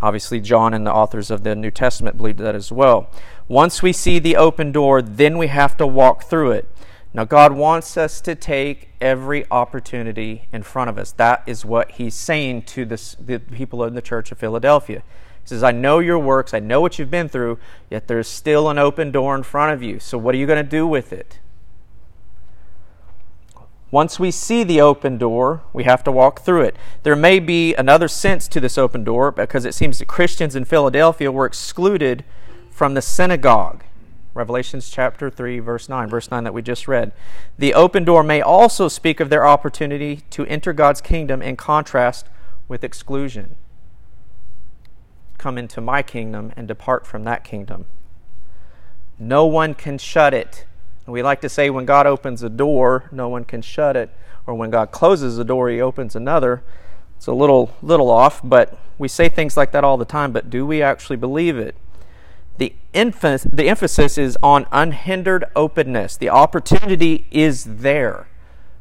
Obviously, 0.00 0.40
John 0.40 0.72
and 0.72 0.86
the 0.86 0.92
authors 0.92 1.30
of 1.30 1.42
the 1.42 1.54
New 1.54 1.70
Testament 1.70 2.16
believed 2.16 2.38
that 2.38 2.54
as 2.54 2.70
well. 2.70 3.10
Once 3.48 3.82
we 3.82 3.92
see 3.92 4.18
the 4.18 4.36
open 4.36 4.72
door, 4.72 5.02
then 5.02 5.36
we 5.36 5.48
have 5.48 5.76
to 5.76 5.86
walk 5.86 6.24
through 6.24 6.52
it. 6.52 6.68
Now, 7.12 7.24
God 7.24 7.52
wants 7.52 7.96
us 7.96 8.20
to 8.20 8.36
take 8.36 8.90
every 9.00 9.44
opportunity 9.50 10.46
in 10.52 10.62
front 10.62 10.90
of 10.90 10.98
us. 10.98 11.10
That 11.12 11.42
is 11.44 11.64
what 11.64 11.92
He's 11.92 12.14
saying 12.14 12.62
to 12.62 12.84
this, 12.84 13.16
the 13.18 13.40
people 13.40 13.82
in 13.84 13.94
the 13.94 14.02
church 14.02 14.30
of 14.30 14.38
Philadelphia. 14.38 15.02
He 15.42 15.48
says, 15.48 15.64
I 15.64 15.72
know 15.72 15.98
your 15.98 16.18
works, 16.18 16.54
I 16.54 16.60
know 16.60 16.80
what 16.80 16.98
you've 16.98 17.10
been 17.10 17.28
through, 17.28 17.58
yet 17.88 18.06
there's 18.06 18.28
still 18.28 18.68
an 18.68 18.78
open 18.78 19.10
door 19.10 19.34
in 19.34 19.42
front 19.42 19.72
of 19.72 19.82
you. 19.82 19.98
So, 19.98 20.18
what 20.18 20.34
are 20.36 20.38
you 20.38 20.46
going 20.46 20.64
to 20.64 20.70
do 20.70 20.86
with 20.86 21.12
it? 21.12 21.40
Once 23.90 24.20
we 24.20 24.30
see 24.30 24.62
the 24.62 24.80
open 24.80 25.18
door, 25.18 25.62
we 25.72 25.82
have 25.82 26.04
to 26.04 26.12
walk 26.12 26.42
through 26.42 26.62
it. 26.62 26.76
There 27.02 27.16
may 27.16 27.40
be 27.40 27.74
another 27.74 28.06
sense 28.06 28.46
to 28.46 28.60
this 28.60 28.78
open 28.78 29.02
door 29.02 29.32
because 29.32 29.64
it 29.64 29.74
seems 29.74 29.98
that 29.98 30.06
Christians 30.06 30.54
in 30.54 30.64
Philadelphia 30.64 31.32
were 31.32 31.46
excluded 31.46 32.24
from 32.70 32.94
the 32.94 33.02
synagogue. 33.02 33.82
Revelations 34.32 34.90
chapter 34.90 35.28
3, 35.28 35.58
verse 35.58 35.88
9, 35.88 36.08
verse 36.08 36.30
9 36.30 36.44
that 36.44 36.54
we 36.54 36.62
just 36.62 36.86
read. 36.86 37.12
The 37.58 37.74
open 37.74 38.04
door 38.04 38.22
may 38.22 38.40
also 38.40 38.86
speak 38.86 39.18
of 39.18 39.28
their 39.28 39.46
opportunity 39.46 40.20
to 40.30 40.46
enter 40.46 40.72
God's 40.72 41.00
kingdom 41.00 41.42
in 41.42 41.56
contrast 41.56 42.28
with 42.68 42.84
exclusion. 42.84 43.56
Come 45.36 45.58
into 45.58 45.80
my 45.80 46.02
kingdom 46.02 46.52
and 46.56 46.68
depart 46.68 47.06
from 47.06 47.24
that 47.24 47.42
kingdom. 47.42 47.86
No 49.18 49.46
one 49.46 49.74
can 49.74 49.98
shut 49.98 50.32
it. 50.32 50.64
We 51.06 51.22
like 51.22 51.40
to 51.40 51.48
say 51.48 51.70
when 51.70 51.86
God 51.86 52.06
opens 52.06 52.42
a 52.42 52.48
door, 52.48 53.08
no 53.10 53.28
one 53.28 53.44
can 53.44 53.62
shut 53.62 53.96
it, 53.96 54.10
or 54.46 54.54
when 54.54 54.70
God 54.70 54.92
closes 54.92 55.38
a 55.38 55.44
door, 55.44 55.68
he 55.68 55.80
opens 55.80 56.14
another. 56.14 56.62
It's 57.16 57.26
a 57.26 57.32
little 57.32 57.74
little 57.82 58.10
off, 58.10 58.40
but 58.44 58.78
we 58.96 59.08
say 59.08 59.28
things 59.28 59.56
like 59.56 59.72
that 59.72 59.82
all 59.82 59.96
the 59.96 60.04
time, 60.04 60.30
but 60.30 60.50
do 60.50 60.64
we 60.64 60.82
actually 60.82 61.16
believe 61.16 61.58
it? 61.58 61.74
The, 62.60 62.74
emph- 62.92 63.50
the 63.50 63.70
emphasis 63.70 64.18
is 64.18 64.36
on 64.42 64.66
unhindered 64.70 65.46
openness. 65.56 66.18
The 66.18 66.28
opportunity 66.28 67.26
is 67.30 67.64
there. 67.64 68.28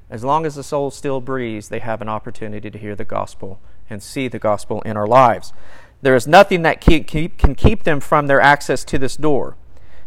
As 0.10 0.22
long 0.22 0.46
as 0.46 0.56
the 0.56 0.64
soul 0.64 0.92
still 0.92 1.22
breathes, 1.22 1.70
they 1.70 1.80
have 1.80 2.02
an 2.02 2.10
opportunity 2.10 2.70
to 2.70 2.78
hear 2.78 2.94
the 2.94 3.06
gospel 3.06 3.58
and 3.90 4.04
see 4.04 4.28
the 4.28 4.38
gospel 4.38 4.82
in 4.82 4.98
our 4.98 5.08
lives. 5.08 5.54
There 6.02 6.14
is 6.14 6.28
nothing 6.28 6.62
that 6.64 6.82
can 6.82 7.06
keep 7.06 7.84
them 7.84 8.02
from 8.02 8.28
their 8.28 8.42
access 8.42 8.84
to 8.84 8.98
this 8.98 9.16
door. 9.16 9.56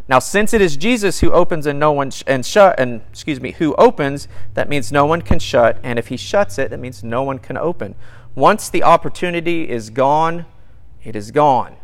Now, 0.07 0.19
since 0.19 0.53
it 0.53 0.61
is 0.61 0.77
Jesus 0.77 1.21
who 1.21 1.31
opens 1.31 1.65
and 1.65 1.79
no 1.79 1.93
one 1.93 2.11
sh- 2.11 2.21
and 2.27 2.45
shut 2.45 2.79
and 2.79 3.01
excuse 3.09 3.41
me, 3.41 3.53
who 3.53 3.73
opens, 3.77 4.27
that 4.53 4.69
means 4.69 4.91
no 4.91 5.07
one 5.07 5.23
can 5.23 5.39
shut, 5.39 5.79
and 5.81 5.97
if 5.97 6.09
he 6.09 6.17
shuts 6.17 6.59
it, 6.59 6.69
that 6.69 6.79
means 6.79 7.03
no 7.03 7.23
one 7.23 7.39
can 7.39 7.57
open. 7.57 7.95
Once 8.35 8.69
the 8.69 8.83
opportunity 8.83 9.67
is 9.67 9.89
gone, 9.89 10.45
it 11.03 11.15
is 11.15 11.31
gone. 11.31 11.77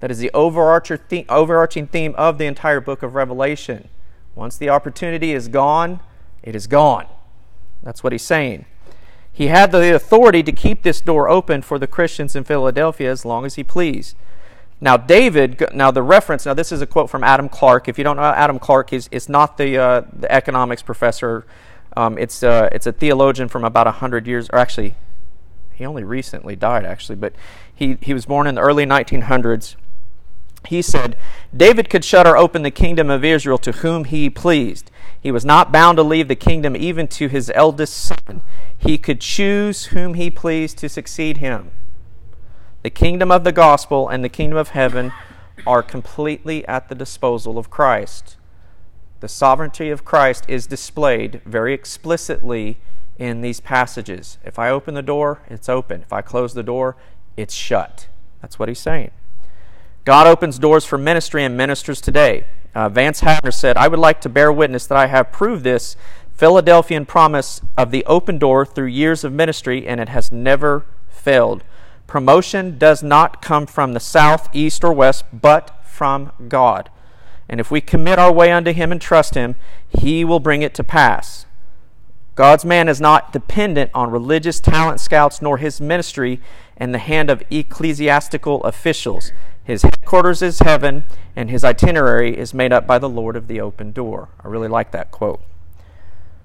That 0.00 0.10
is 0.10 0.18
the 0.18 0.30
overarching 0.32 0.98
theme 1.88 2.14
of 2.16 2.38
the 2.38 2.46
entire 2.46 2.80
book 2.80 3.02
of 3.02 3.14
Revelation. 3.14 3.88
Once 4.34 4.56
the 4.56 4.68
opportunity 4.68 5.32
is 5.32 5.48
gone, 5.48 6.00
it 6.42 6.54
is 6.54 6.66
gone. 6.66 7.06
That's 7.82 8.04
what 8.04 8.12
he's 8.12 8.22
saying. 8.22 8.66
He 9.32 9.48
had 9.48 9.72
the 9.72 9.94
authority 9.94 10.42
to 10.42 10.52
keep 10.52 10.82
this 10.82 11.00
door 11.00 11.28
open 11.28 11.62
for 11.62 11.78
the 11.78 11.86
Christians 11.86 12.34
in 12.36 12.44
Philadelphia 12.44 13.10
as 13.10 13.24
long 13.24 13.44
as 13.44 13.56
he 13.56 13.64
pleased. 13.64 14.16
Now, 14.80 14.96
David, 14.96 15.64
now 15.74 15.90
the 15.90 16.02
reference, 16.02 16.46
now 16.46 16.54
this 16.54 16.70
is 16.70 16.80
a 16.80 16.86
quote 16.86 17.10
from 17.10 17.24
Adam 17.24 17.48
Clarke. 17.48 17.88
If 17.88 17.98
you 17.98 18.04
don't 18.04 18.16
know 18.16 18.22
Adam 18.22 18.60
Clarke, 18.60 18.90
he's, 18.90 19.08
is 19.08 19.28
not 19.28 19.56
the, 19.56 19.76
uh, 19.76 20.02
the 20.12 20.30
economics 20.30 20.82
professor. 20.82 21.44
Um, 21.96 22.16
it's, 22.16 22.44
uh, 22.44 22.68
it's 22.70 22.86
a 22.86 22.92
theologian 22.92 23.48
from 23.48 23.64
about 23.64 23.86
100 23.86 24.26
years, 24.28 24.48
or 24.52 24.58
actually, 24.58 24.94
he 25.74 25.84
only 25.84 26.04
recently 26.04 26.54
died, 26.54 26.84
actually, 26.84 27.16
but 27.16 27.32
he, 27.74 27.96
he 28.00 28.14
was 28.14 28.26
born 28.26 28.46
in 28.46 28.54
the 28.54 28.60
early 28.60 28.86
1900s. 28.86 29.74
He 30.66 30.82
said, 30.82 31.16
David 31.56 31.88
could 31.88 32.04
shut 32.04 32.26
or 32.26 32.36
open 32.36 32.62
the 32.62 32.70
kingdom 32.70 33.10
of 33.10 33.24
Israel 33.24 33.58
to 33.58 33.72
whom 33.72 34.04
he 34.04 34.28
pleased. 34.28 34.90
He 35.20 35.30
was 35.30 35.44
not 35.44 35.72
bound 35.72 35.96
to 35.96 36.02
leave 36.02 36.28
the 36.28 36.36
kingdom 36.36 36.76
even 36.76 37.08
to 37.08 37.28
his 37.28 37.50
eldest 37.54 37.94
son. 37.94 38.42
He 38.76 38.98
could 38.98 39.20
choose 39.20 39.86
whom 39.86 40.14
he 40.14 40.30
pleased 40.30 40.78
to 40.78 40.88
succeed 40.88 41.38
him. 41.38 41.70
The 42.82 42.90
kingdom 42.90 43.30
of 43.30 43.44
the 43.44 43.52
gospel 43.52 44.08
and 44.08 44.22
the 44.22 44.28
kingdom 44.28 44.58
of 44.58 44.70
heaven 44.70 45.12
are 45.66 45.82
completely 45.82 46.66
at 46.68 46.88
the 46.88 46.94
disposal 46.94 47.58
of 47.58 47.70
Christ. 47.70 48.36
The 49.20 49.28
sovereignty 49.28 49.90
of 49.90 50.04
Christ 50.04 50.44
is 50.46 50.66
displayed 50.66 51.40
very 51.44 51.74
explicitly 51.74 52.78
in 53.18 53.40
these 53.40 53.58
passages. 53.58 54.38
If 54.44 54.58
I 54.58 54.70
open 54.70 54.94
the 54.94 55.02
door, 55.02 55.42
it's 55.48 55.68
open. 55.68 56.02
If 56.02 56.12
I 56.12 56.22
close 56.22 56.54
the 56.54 56.62
door, 56.62 56.96
it's 57.36 57.54
shut. 57.54 58.06
That's 58.40 58.58
what 58.58 58.68
he's 58.68 58.78
saying. 58.78 59.10
God 60.08 60.26
opens 60.26 60.58
doors 60.58 60.86
for 60.86 60.96
ministry 60.96 61.44
and 61.44 61.54
ministers 61.54 62.00
today. 62.00 62.46
Uh, 62.74 62.88
Vance 62.88 63.20
Havner 63.20 63.52
said, 63.52 63.76
I 63.76 63.88
would 63.88 63.98
like 63.98 64.22
to 64.22 64.30
bear 64.30 64.50
witness 64.50 64.86
that 64.86 64.96
I 64.96 65.06
have 65.06 65.30
proved 65.32 65.64
this 65.64 65.96
Philadelphian 66.32 67.04
promise 67.04 67.60
of 67.76 67.90
the 67.90 68.06
open 68.06 68.38
door 68.38 68.64
through 68.64 68.86
years 68.86 69.22
of 69.22 69.34
ministry, 69.34 69.86
and 69.86 70.00
it 70.00 70.08
has 70.08 70.32
never 70.32 70.86
failed. 71.10 71.62
Promotion 72.06 72.78
does 72.78 73.02
not 73.02 73.42
come 73.42 73.66
from 73.66 73.92
the 73.92 74.00
south, 74.00 74.48
east, 74.54 74.82
or 74.82 74.94
west, 74.94 75.26
but 75.30 75.84
from 75.84 76.32
God. 76.48 76.88
And 77.46 77.60
if 77.60 77.70
we 77.70 77.82
commit 77.82 78.18
our 78.18 78.32
way 78.32 78.50
unto 78.50 78.72
Him 78.72 78.90
and 78.90 79.02
trust 79.02 79.34
Him, 79.34 79.56
He 79.90 80.24
will 80.24 80.40
bring 80.40 80.62
it 80.62 80.72
to 80.76 80.82
pass. 80.82 81.44
God's 82.38 82.64
man 82.64 82.88
is 82.88 83.00
not 83.00 83.32
dependent 83.32 83.90
on 83.92 84.12
religious 84.12 84.60
talent 84.60 85.00
scouts 85.00 85.42
nor 85.42 85.58
his 85.58 85.80
ministry 85.80 86.40
in 86.76 86.92
the 86.92 86.98
hand 86.98 87.30
of 87.30 87.42
ecclesiastical 87.50 88.62
officials. 88.62 89.32
His 89.68 89.82
headquarters 89.82 90.40
is 90.40 90.60
heaven, 90.60 91.04
and 91.36 91.50
his 91.50 91.62
itinerary 91.62 92.34
is 92.38 92.54
made 92.54 92.72
up 92.72 92.86
by 92.86 92.98
the 92.98 93.08
Lord 93.08 93.36
of 93.36 93.48
the 93.48 93.60
open 93.60 93.92
door. 93.92 94.30
I 94.42 94.48
really 94.48 94.66
like 94.66 94.92
that 94.92 95.10
quote. 95.10 95.42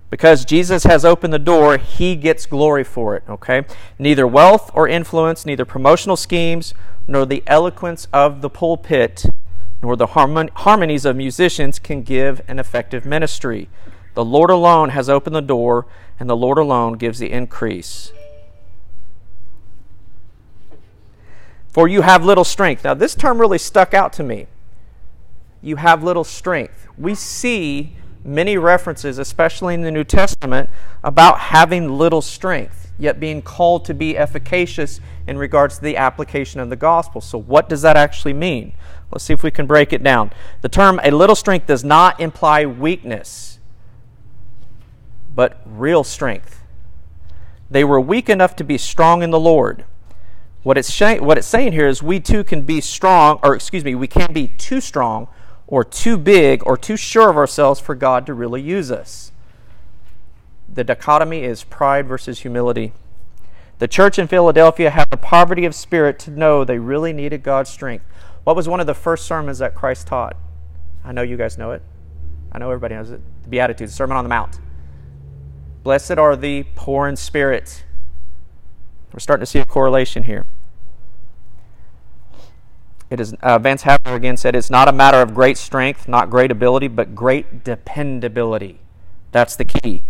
Because 0.10 0.44
Jesus 0.44 0.84
has 0.84 1.06
opened 1.06 1.32
the 1.32 1.40
door, 1.40 1.78
he 1.78 2.18
gets 2.18 2.46
glory 2.46 2.84
for 2.84 3.16
it, 3.16 3.24
okay? 3.30 3.64
Neither 3.98 4.28
wealth 4.28 4.70
or 4.74 4.90
influence, 4.90 5.46
neither 5.46 5.64
promotional 5.64 6.18
schemes, 6.18 6.74
nor 7.08 7.26
the 7.26 7.44
eloquence 7.48 8.10
of 8.12 8.42
the 8.42 8.50
pulpit, 8.50 9.26
nor 9.82 9.96
the 9.96 10.08
harmon- 10.08 10.50
harmonies 10.54 11.06
of 11.06 11.16
musicians 11.16 11.80
can 11.80 12.04
give 12.04 12.42
an 12.50 12.60
effective 12.60 13.06
ministry. 13.06 13.70
The 14.16 14.26
Lord 14.26 14.50
alone 14.50 14.90
has 14.90 15.08
opened 15.08 15.38
the 15.38 15.42
door, 15.42 15.86
and 16.20 16.30
the 16.30 16.36
Lord 16.36 16.58
alone 16.58 16.98
gives 16.98 17.20
the 17.20 17.32
increase. 17.32 18.12
For 21.74 21.88
you 21.88 22.04
have 22.04 22.24
little 22.24 22.44
strength. 22.44 22.84
Now, 22.84 22.94
this 22.94 23.16
term 23.16 23.42
really 23.42 23.58
stuck 23.58 23.96
out 23.96 24.14
to 24.14 24.24
me. 24.24 24.46
You 25.62 25.78
have 25.78 26.04
little 26.04 26.24
strength. 26.24 26.88
We 26.98 27.16
see 27.16 27.96
many 28.24 28.58
references, 28.58 29.18
especially 29.18 29.74
in 29.74 29.82
the 29.82 29.92
New 29.92 30.04
Testament, 30.04 30.70
about 31.04 31.40
having 31.40 31.98
little 31.98 32.22
strength, 32.22 32.92
yet 33.00 33.20
being 33.20 33.42
called 33.42 33.86
to 33.86 33.94
be 33.96 34.16
efficacious 34.16 35.00
in 35.26 35.38
regards 35.40 35.78
to 35.78 35.84
the 35.84 35.98
application 35.98 36.60
of 36.60 36.70
the 36.70 36.76
gospel. 36.76 37.22
So, 37.22 37.40
what 37.40 37.70
does 37.70 37.82
that 37.82 37.98
actually 37.98 38.34
mean? 38.34 38.74
Let's 39.12 39.24
see 39.24 39.34
if 39.34 39.42
we 39.42 39.52
can 39.52 39.66
break 39.66 39.92
it 39.94 40.04
down. 40.04 40.32
The 40.62 40.70
term 40.70 41.00
a 41.04 41.10
little 41.10 41.36
strength 41.36 41.66
does 41.66 41.84
not 41.84 42.20
imply 42.20 42.68
weakness, 42.68 43.60
but 45.34 45.60
real 45.66 46.04
strength. 46.04 46.64
They 47.72 47.84
were 47.84 48.00
weak 48.00 48.30
enough 48.30 48.56
to 48.58 48.64
be 48.64 48.78
strong 48.78 49.24
in 49.24 49.32
the 49.32 49.40
Lord. 49.40 49.86
What 50.64 50.78
it's, 50.78 50.92
sh- 50.92 51.20
what 51.20 51.38
it's 51.38 51.48
saying 51.48 51.74
here 51.74 51.88
is 51.88 52.02
we 52.02 52.20
too 52.20 52.44
can 52.44 52.62
be 52.62 52.80
strong, 52.80 53.40
or 53.44 53.54
excuse 53.54 53.84
me, 53.84 53.96
we 53.96 54.08
can't 54.08 54.34
be 54.34 54.48
too 54.48 54.80
strong 54.80 55.28
or 55.68 55.84
too 55.84 56.18
big 56.18 56.66
or 56.66 56.78
too 56.78 56.96
sure 56.96 57.30
of 57.30 57.38
ourselves 57.38 57.80
for 57.80 57.96
God 57.96 58.26
to 58.26 58.34
really 58.34 58.62
use 58.62 58.90
us. 58.90 59.32
The 60.74 60.84
dichotomy 60.84 61.44
is 61.44 61.64
pride 61.64 62.08
versus 62.08 62.40
humility. 62.40 62.94
The 63.80 63.88
church 63.88 64.18
in 64.18 64.28
Philadelphia 64.28 64.90
had 64.90 65.10
the 65.10 65.18
poverty 65.18 65.66
of 65.66 65.76
spirit 65.76 66.18
to 66.20 66.32
know 66.32 66.64
they 66.64 66.80
really 66.80 67.12
needed 67.12 67.44
God's 67.44 67.70
strength. 67.70 68.06
What 68.44 68.56
was 68.56 68.70
one 68.70 68.80
of 68.80 68.88
the 68.88 68.94
first 68.94 69.26
sermons 69.26 69.60
that 69.60 69.76
Christ 69.76 70.08
taught? 70.08 70.38
I 71.04 71.12
know 71.12 71.22
you 71.22 71.38
guys 71.38 71.58
know 71.58 71.72
it. 71.72 71.82
I 72.52 72.60
know 72.60 72.70
everybody 72.70 72.96
knows 72.96 73.12
it. 73.12 73.20
The 73.44 73.50
Beatitudes, 73.50 73.92
the 73.92 73.96
Sermon 73.96 74.16
on 74.16 74.24
the 74.24 74.30
Mount. 74.30 74.60
Blessed 75.84 76.18
are 76.18 76.36
the 76.36 76.64
poor 76.76 77.08
in 77.08 77.18
spirit. 77.18 77.84
We're 79.12 79.20
starting 79.20 79.42
to 79.42 79.46
see 79.46 79.60
a 79.60 79.66
correlation 79.66 80.24
here. 80.24 80.46
It 83.14 83.20
is 83.20 83.34
uh, 83.44 83.60
Vance 83.60 83.84
Havner 83.84 84.16
again 84.16 84.38
said 84.38 84.56
it's 84.56 84.72
not 84.72 84.88
a 84.88 84.92
matter 84.92 85.22
of 85.22 85.36
great 85.36 85.60
strength, 85.60 86.08
not 86.08 86.32
great 86.32 86.50
ability, 86.50 86.88
but 86.88 87.14
great 87.14 87.64
dependability. 87.64 88.80
That's 89.32 89.56
the 89.56 89.66
key. 89.66 90.02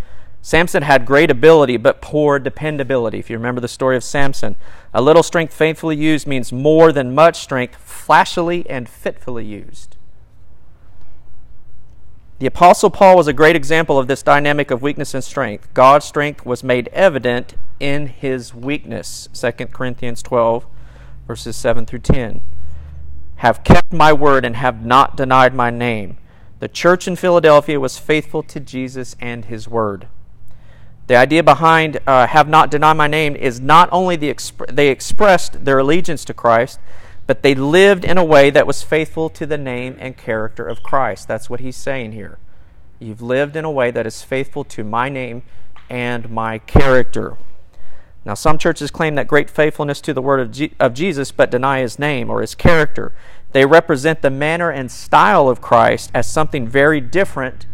Samson 0.41 0.83
had 0.83 1.05
great 1.05 1.29
ability, 1.29 1.75
but 1.75 2.01
poor 2.01 2.39
dependability. 2.39 3.19
If 3.19 3.29
you 3.29 3.35
remember 3.35 3.59
the 3.59 3.67
story 3.67 3.97
of 3.97 4.05
Samson, 4.05 4.55
a 4.93 5.01
little 5.01 5.21
strength 5.21 5.53
faithfully 5.53 5.97
used 5.97 6.27
means 6.27 6.53
more 6.53 6.93
than 6.93 7.13
much 7.13 7.41
strength 7.41 7.75
flashily 7.75 8.65
and 8.69 8.87
fitfully 8.87 9.43
used. 9.43 9.97
The 12.39 12.47
Apostle 12.47 12.89
Paul 12.89 13.17
was 13.17 13.27
a 13.27 13.33
great 13.33 13.57
example 13.57 13.99
of 13.99 14.07
this 14.07 14.23
dynamic 14.23 14.71
of 14.71 14.81
weakness 14.81 15.13
and 15.13 15.25
strength. 15.25 15.67
God's 15.73 16.05
strength 16.05 16.45
was 16.45 16.63
made 16.63 16.87
evident 16.93 17.55
in 17.81 18.07
his 18.07 18.55
weakness. 18.55 19.27
2 19.33 19.51
Corinthians 19.73 20.23
12, 20.23 20.65
verses 21.27 21.57
7 21.57 21.85
through 21.85 21.99
10 21.99 22.39
have 23.37 23.63
kept 23.63 23.91
my 23.91 24.13
word 24.13 24.45
and 24.45 24.55
have 24.55 24.85
not 24.85 25.17
denied 25.17 25.53
my 25.53 25.69
name. 25.69 26.17
The 26.59 26.67
church 26.67 27.07
in 27.07 27.15
Philadelphia 27.15 27.79
was 27.79 27.97
faithful 27.97 28.43
to 28.43 28.59
Jesus 28.59 29.15
and 29.19 29.45
his 29.45 29.67
word. 29.67 30.07
The 31.07 31.17
idea 31.17 31.43
behind 31.43 31.99
uh, 32.07 32.27
have 32.27 32.47
not 32.47 32.71
denied 32.71 32.93
my 32.93 33.07
name 33.07 33.35
is 33.35 33.59
not 33.59 33.89
only 33.91 34.15
the 34.15 34.33
exp- 34.33 34.73
they 34.73 34.87
expressed 34.87 35.65
their 35.65 35.79
allegiance 35.79 36.23
to 36.25 36.33
Christ, 36.33 36.79
but 37.27 37.43
they 37.43 37.55
lived 37.55 38.05
in 38.05 38.17
a 38.17 38.23
way 38.23 38.49
that 38.49 38.67
was 38.67 38.83
faithful 38.83 39.29
to 39.31 39.45
the 39.45 39.57
name 39.57 39.97
and 39.99 40.15
character 40.15 40.65
of 40.65 40.83
Christ. 40.83 41.27
That's 41.27 41.49
what 41.49 41.59
he's 41.59 41.75
saying 41.75 42.13
here. 42.13 42.37
You've 42.99 43.21
lived 43.21 43.57
in 43.57 43.65
a 43.65 43.71
way 43.71 43.91
that 43.91 44.07
is 44.07 44.23
faithful 44.23 44.63
to 44.65 44.83
my 44.83 45.09
name 45.09 45.43
and 45.89 46.29
my 46.29 46.59
character. 46.59 47.37
Now, 48.25 48.35
some 48.35 48.57
churches 48.57 48.89
claim 48.89 49.15
that 49.15 49.27
great 49.27 49.49
faithfulness 49.49 49.99
to 50.01 50.13
the 50.13 50.21
word 50.21 50.39
of, 50.39 50.71
of 50.79 50.93
Jesus, 50.93 51.31
but 51.31 51.51
deny 51.51 51.79
his 51.79 51.99
name 51.99 52.29
or 52.29 52.41
his 52.41 52.55
character. 52.55 53.13
They 53.51 53.65
represent 53.65 54.21
the 54.21 54.29
manner 54.29 54.69
and 54.69 54.89
style 54.89 55.49
of 55.49 55.61
Christ 55.61 56.09
as 56.13 56.27
something 56.27 56.67
very 56.67 57.01
different 57.01 57.65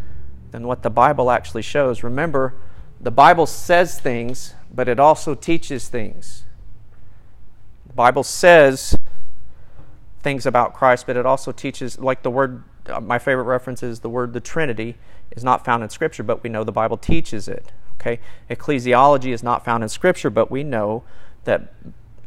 than 0.51 0.65
what 0.65 0.81
the 0.81 0.89
Bible 0.89 1.29
actually 1.29 1.61
shows. 1.61 2.03
Remember, 2.03 2.55
the 2.99 3.12
Bible 3.12 3.45
says 3.45 3.99
things, 3.99 4.55
but 4.73 4.89
it 4.89 4.99
also 4.99 5.35
teaches 5.35 5.88
things. 5.88 6.43
The 7.85 7.93
Bible 7.93 8.23
says 8.23 8.97
things 10.21 10.45
about 10.45 10.73
Christ, 10.73 11.05
but 11.07 11.15
it 11.15 11.25
also 11.25 11.51
teaches, 11.51 11.99
like 11.99 12.23
the 12.23 12.31
word, 12.31 12.63
uh, 12.88 12.99
my 12.99 13.19
favorite 13.19 13.43
reference 13.43 13.83
is 13.83 13.99
the 13.99 14.09
word 14.09 14.33
the 14.33 14.39
Trinity 14.39 14.95
is 15.31 15.43
not 15.43 15.63
found 15.63 15.83
in 15.83 15.89
Scripture, 15.89 16.23
but 16.23 16.43
we 16.43 16.49
know 16.49 16.63
the 16.63 16.71
Bible 16.71 16.97
teaches 16.97 17.47
it. 17.47 17.71
Okay? 17.99 18.19
Ecclesiology 18.49 19.33
is 19.33 19.43
not 19.43 19.65
found 19.65 19.83
in 19.83 19.89
Scripture, 19.89 20.29
but 20.29 20.49
we 20.49 20.63
know 20.63 21.03
that 21.43 21.73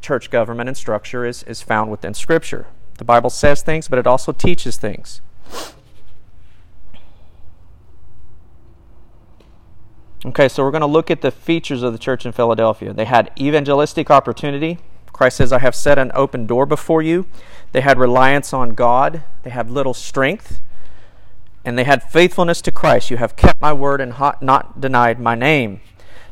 church 0.00 0.30
government 0.30 0.68
and 0.68 0.76
structure 0.76 1.24
is, 1.24 1.42
is 1.44 1.62
found 1.62 1.90
within 1.90 2.14
Scripture. 2.14 2.66
The 2.98 3.04
Bible 3.04 3.30
says 3.30 3.62
things, 3.62 3.88
but 3.88 3.98
it 3.98 4.06
also 4.06 4.32
teaches 4.32 4.76
things. 4.76 5.20
Okay, 10.24 10.48
so 10.48 10.62
we're 10.62 10.70
going 10.70 10.82
to 10.82 10.86
look 10.86 11.10
at 11.10 11.20
the 11.20 11.32
features 11.32 11.82
of 11.82 11.92
the 11.92 11.98
church 11.98 12.24
in 12.24 12.32
Philadelphia. 12.32 12.92
They 12.92 13.06
had 13.06 13.32
evangelistic 13.40 14.08
opportunity. 14.10 14.78
Christ 15.12 15.38
says, 15.38 15.52
I 15.52 15.58
have 15.58 15.74
set 15.74 15.98
an 15.98 16.12
open 16.14 16.46
door 16.46 16.64
before 16.64 17.02
you. 17.02 17.26
They 17.72 17.80
had 17.80 17.98
reliance 17.98 18.52
on 18.52 18.70
God. 18.70 19.24
They 19.42 19.50
had 19.50 19.70
little 19.70 19.94
strength 19.94 20.60
and 21.64 21.78
they 21.78 21.84
had 21.84 22.02
faithfulness 22.02 22.60
to 22.62 22.72
Christ. 22.72 23.10
You 23.10 23.16
have 23.18 23.36
kept 23.36 23.60
my 23.60 23.72
word 23.72 24.00
and 24.00 24.14
not 24.40 24.80
denied 24.80 25.20
my 25.20 25.34
name. 25.34 25.80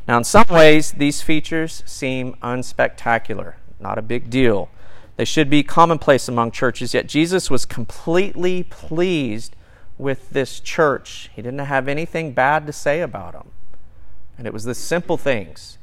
Now, 0.07 0.17
in 0.17 0.23
some 0.23 0.47
ways, 0.49 0.91
these 0.91 1.21
features 1.21 1.83
seem 1.85 2.33
unspectacular, 2.41 3.55
not 3.79 3.97
a 3.97 4.01
big 4.01 4.29
deal. 4.29 4.69
They 5.15 5.25
should 5.25 5.49
be 5.49 5.63
commonplace 5.63 6.27
among 6.27 6.51
churches, 6.51 6.93
yet 6.93 7.07
Jesus 7.07 7.49
was 7.49 7.65
completely 7.65 8.63
pleased 8.63 9.55
with 9.97 10.31
this 10.31 10.59
church. 10.59 11.29
He 11.35 11.41
didn't 11.41 11.59
have 11.59 11.87
anything 11.87 12.33
bad 12.33 12.65
to 12.65 12.73
say 12.73 13.01
about 13.01 13.33
them. 13.33 13.51
And 14.37 14.47
it 14.47 14.53
was 14.53 14.63
the 14.63 14.73
simple 14.73 15.17
things 15.17 15.77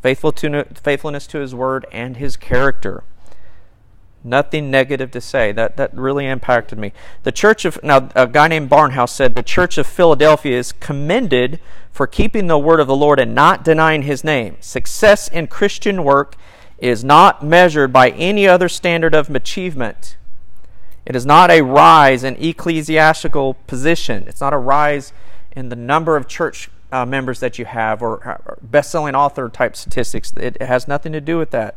faithful 0.00 0.32
to, 0.32 0.64
faithfulness 0.74 1.26
to 1.28 1.38
his 1.38 1.54
word 1.54 1.86
and 1.92 2.16
his 2.16 2.36
character. 2.36 3.04
Nothing 4.24 4.70
negative 4.70 5.10
to 5.12 5.20
say. 5.20 5.52
That, 5.52 5.76
that 5.76 5.94
really 5.94 6.26
impacted 6.26 6.78
me. 6.78 6.92
The 7.24 7.32
church 7.32 7.64
of, 7.64 7.82
now, 7.82 8.08
a 8.14 8.26
guy 8.26 8.48
named 8.48 8.70
Barnhouse 8.70 9.10
said, 9.10 9.34
the 9.34 9.42
church 9.42 9.78
of 9.78 9.86
Philadelphia 9.86 10.58
is 10.58 10.72
commended 10.72 11.58
for 11.90 12.06
keeping 12.06 12.46
the 12.46 12.58
word 12.58 12.80
of 12.80 12.86
the 12.86 12.96
Lord 12.96 13.18
and 13.18 13.34
not 13.34 13.64
denying 13.64 14.02
his 14.02 14.22
name. 14.22 14.56
Success 14.60 15.28
in 15.28 15.46
Christian 15.48 16.04
work 16.04 16.36
is 16.78 17.04
not 17.04 17.44
measured 17.44 17.92
by 17.92 18.10
any 18.10 18.46
other 18.46 18.68
standard 18.68 19.14
of 19.14 19.28
achievement. 19.30 20.16
It 21.04 21.16
is 21.16 21.26
not 21.26 21.50
a 21.50 21.62
rise 21.62 22.24
in 22.24 22.36
ecclesiastical 22.36 23.54
position. 23.66 24.24
It's 24.26 24.40
not 24.40 24.52
a 24.52 24.58
rise 24.58 25.12
in 25.50 25.68
the 25.68 25.76
number 25.76 26.16
of 26.16 26.28
church 26.28 26.70
uh, 26.92 27.04
members 27.04 27.40
that 27.40 27.58
you 27.58 27.64
have 27.64 28.02
or, 28.02 28.16
or 28.24 28.58
best 28.62 28.90
selling 28.90 29.14
author 29.14 29.48
type 29.48 29.74
statistics. 29.74 30.32
It 30.36 30.60
has 30.62 30.86
nothing 30.86 31.12
to 31.12 31.20
do 31.20 31.38
with 31.38 31.50
that. 31.50 31.76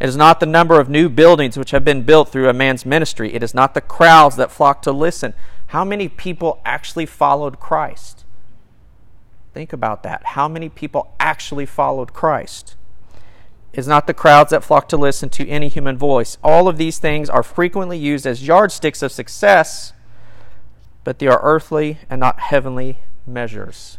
It 0.00 0.08
is 0.08 0.16
not 0.16 0.40
the 0.40 0.46
number 0.46 0.80
of 0.80 0.88
new 0.88 1.10
buildings 1.10 1.58
which 1.58 1.72
have 1.72 1.84
been 1.84 2.02
built 2.02 2.30
through 2.30 2.48
a 2.48 2.54
man's 2.54 2.86
ministry. 2.86 3.34
It 3.34 3.42
is 3.42 3.54
not 3.54 3.74
the 3.74 3.82
crowds 3.82 4.36
that 4.36 4.50
flock 4.50 4.80
to 4.82 4.92
listen. 4.92 5.34
How 5.68 5.84
many 5.84 6.08
people 6.08 6.60
actually 6.64 7.04
followed 7.04 7.60
Christ? 7.60 8.24
Think 9.52 9.74
about 9.74 10.02
that. 10.04 10.24
How 10.24 10.48
many 10.48 10.70
people 10.70 11.14
actually 11.20 11.66
followed 11.66 12.14
Christ? 12.14 12.76
It 13.74 13.78
is 13.78 13.86
not 13.86 14.06
the 14.06 14.14
crowds 14.14 14.50
that 14.50 14.64
flock 14.64 14.88
to 14.88 14.96
listen 14.96 15.28
to 15.30 15.46
any 15.48 15.68
human 15.68 15.98
voice. 15.98 16.38
All 16.42 16.66
of 16.66 16.78
these 16.78 16.98
things 16.98 17.28
are 17.28 17.42
frequently 17.42 17.98
used 17.98 18.26
as 18.26 18.46
yardsticks 18.46 19.02
of 19.02 19.12
success, 19.12 19.92
but 21.04 21.18
they 21.18 21.26
are 21.26 21.40
earthly 21.42 21.98
and 22.08 22.18
not 22.18 22.40
heavenly 22.40 22.98
measures. 23.26 23.98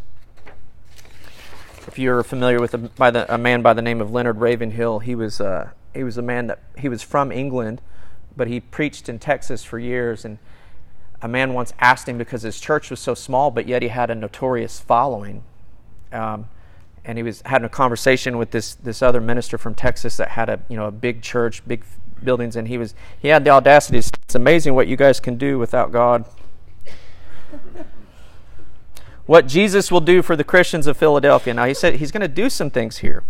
If 1.87 1.99
you're 1.99 2.23
familiar 2.23 2.59
with 2.59 2.73
a, 2.73 2.77
the, 2.77 3.33
a 3.33 3.37
man 3.37 3.61
by 3.61 3.73
the 3.73 3.81
name 3.81 4.01
of 4.01 4.11
Leonard 4.11 4.37
Ravenhill, 4.37 4.99
he 4.99 5.15
was 5.15 5.39
uh, 5.39 5.71
he 5.93 6.03
was 6.03 6.17
a 6.17 6.21
man 6.21 6.47
that 6.47 6.59
he 6.77 6.89
was 6.89 7.01
from 7.01 7.31
England, 7.31 7.81
but 8.35 8.47
he 8.47 8.59
preached 8.59 9.09
in 9.09 9.19
Texas 9.19 9.63
for 9.63 9.77
years. 9.79 10.23
And 10.25 10.37
a 11.21 11.27
man 11.27 11.53
once 11.53 11.73
asked 11.79 12.07
him 12.07 12.17
because 12.17 12.41
his 12.43 12.59
church 12.59 12.89
was 12.89 12.99
so 12.99 13.13
small, 13.13 13.51
but 13.51 13.67
yet 13.67 13.81
he 13.81 13.89
had 13.89 14.09
a 14.09 14.15
notorious 14.15 14.79
following. 14.79 15.43
Um, 16.11 16.49
and 17.03 17.17
he 17.17 17.23
was 17.23 17.41
having 17.45 17.65
a 17.65 17.69
conversation 17.69 18.37
with 18.37 18.51
this 18.51 18.75
this 18.75 19.01
other 19.01 19.19
minister 19.19 19.57
from 19.57 19.73
Texas 19.73 20.17
that 20.17 20.29
had 20.29 20.49
a 20.49 20.59
you 20.69 20.77
know 20.77 20.85
a 20.85 20.91
big 20.91 21.21
church, 21.21 21.67
big 21.67 21.83
buildings, 22.23 22.55
and 22.55 22.67
he 22.67 22.77
was 22.77 22.93
he 23.19 23.29
had 23.29 23.43
the 23.43 23.49
audacity. 23.49 23.97
To 23.97 24.03
say, 24.03 24.11
it's 24.23 24.35
amazing 24.35 24.75
what 24.75 24.87
you 24.87 24.95
guys 24.95 25.19
can 25.19 25.37
do 25.37 25.57
without 25.57 25.91
God. 25.91 26.25
what 29.25 29.47
Jesus 29.47 29.91
will 29.91 30.01
do 30.01 30.21
for 30.21 30.35
the 30.35 30.43
Christians 30.43 30.85
of 30.85 30.95
Philadelphia. 30.95 31.55
Now 31.55 31.65
he 31.65 31.73
said 31.73 31.95
he's 31.95 32.11
going 32.11 32.21
to 32.21 32.27
do 32.27 32.49
some 32.49 32.69
things 32.69 32.97
here 32.97 33.23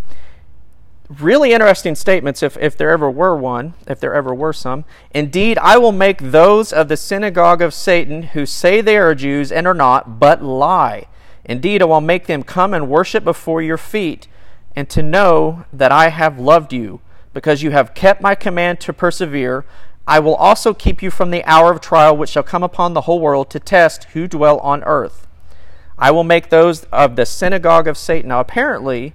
really 1.19 1.51
interesting 1.51 1.95
statements 1.95 2.41
if, 2.41 2.57
if 2.57 2.77
there 2.77 2.91
ever 2.91 3.09
were 3.09 3.35
one, 3.35 3.73
if 3.87 3.99
there 3.99 4.13
ever 4.13 4.33
were 4.33 4.53
some. 4.53 4.85
Indeed, 5.13 5.57
I 5.57 5.77
will 5.77 5.91
make 5.91 6.19
those 6.19 6.71
of 6.71 6.87
the 6.87 6.97
synagogue 6.97 7.61
of 7.61 7.73
Satan 7.73 8.23
who 8.23 8.45
say 8.45 8.81
they 8.81 8.97
are 8.97 9.13
Jews 9.13 9.51
and 9.51 9.67
are 9.67 9.73
not, 9.73 10.19
but 10.19 10.43
lie. 10.43 11.07
Indeed, 11.43 11.81
I 11.81 11.85
will 11.85 12.01
make 12.01 12.27
them 12.27 12.43
come 12.43 12.73
and 12.73 12.87
worship 12.89 13.23
before 13.23 13.61
your 13.61 13.77
feet, 13.77 14.27
and 14.75 14.89
to 14.89 15.03
know 15.03 15.65
that 15.73 15.91
I 15.91 16.09
have 16.09 16.39
loved 16.39 16.71
you. 16.71 17.01
because 17.33 17.63
you 17.63 17.71
have 17.71 17.93
kept 17.93 18.21
my 18.21 18.35
command 18.35 18.79
to 18.81 18.93
persevere, 18.93 19.65
I 20.07 20.19
will 20.19 20.35
also 20.35 20.73
keep 20.73 21.01
you 21.01 21.11
from 21.11 21.31
the 21.31 21.43
hour 21.45 21.71
of 21.71 21.81
trial 21.81 22.15
which 22.17 22.31
shall 22.31 22.43
come 22.43 22.63
upon 22.63 22.93
the 22.93 23.01
whole 23.01 23.19
world 23.19 23.49
to 23.51 23.59
test 23.59 24.05
who 24.05 24.27
dwell 24.27 24.59
on 24.59 24.83
earth. 24.83 25.27
I 25.97 26.11
will 26.11 26.23
make 26.23 26.49
those 26.49 26.83
of 26.85 27.15
the 27.15 27.25
synagogue 27.25 27.87
of 27.87 27.97
Satan. 27.97 28.29
Now, 28.29 28.39
apparently, 28.39 29.13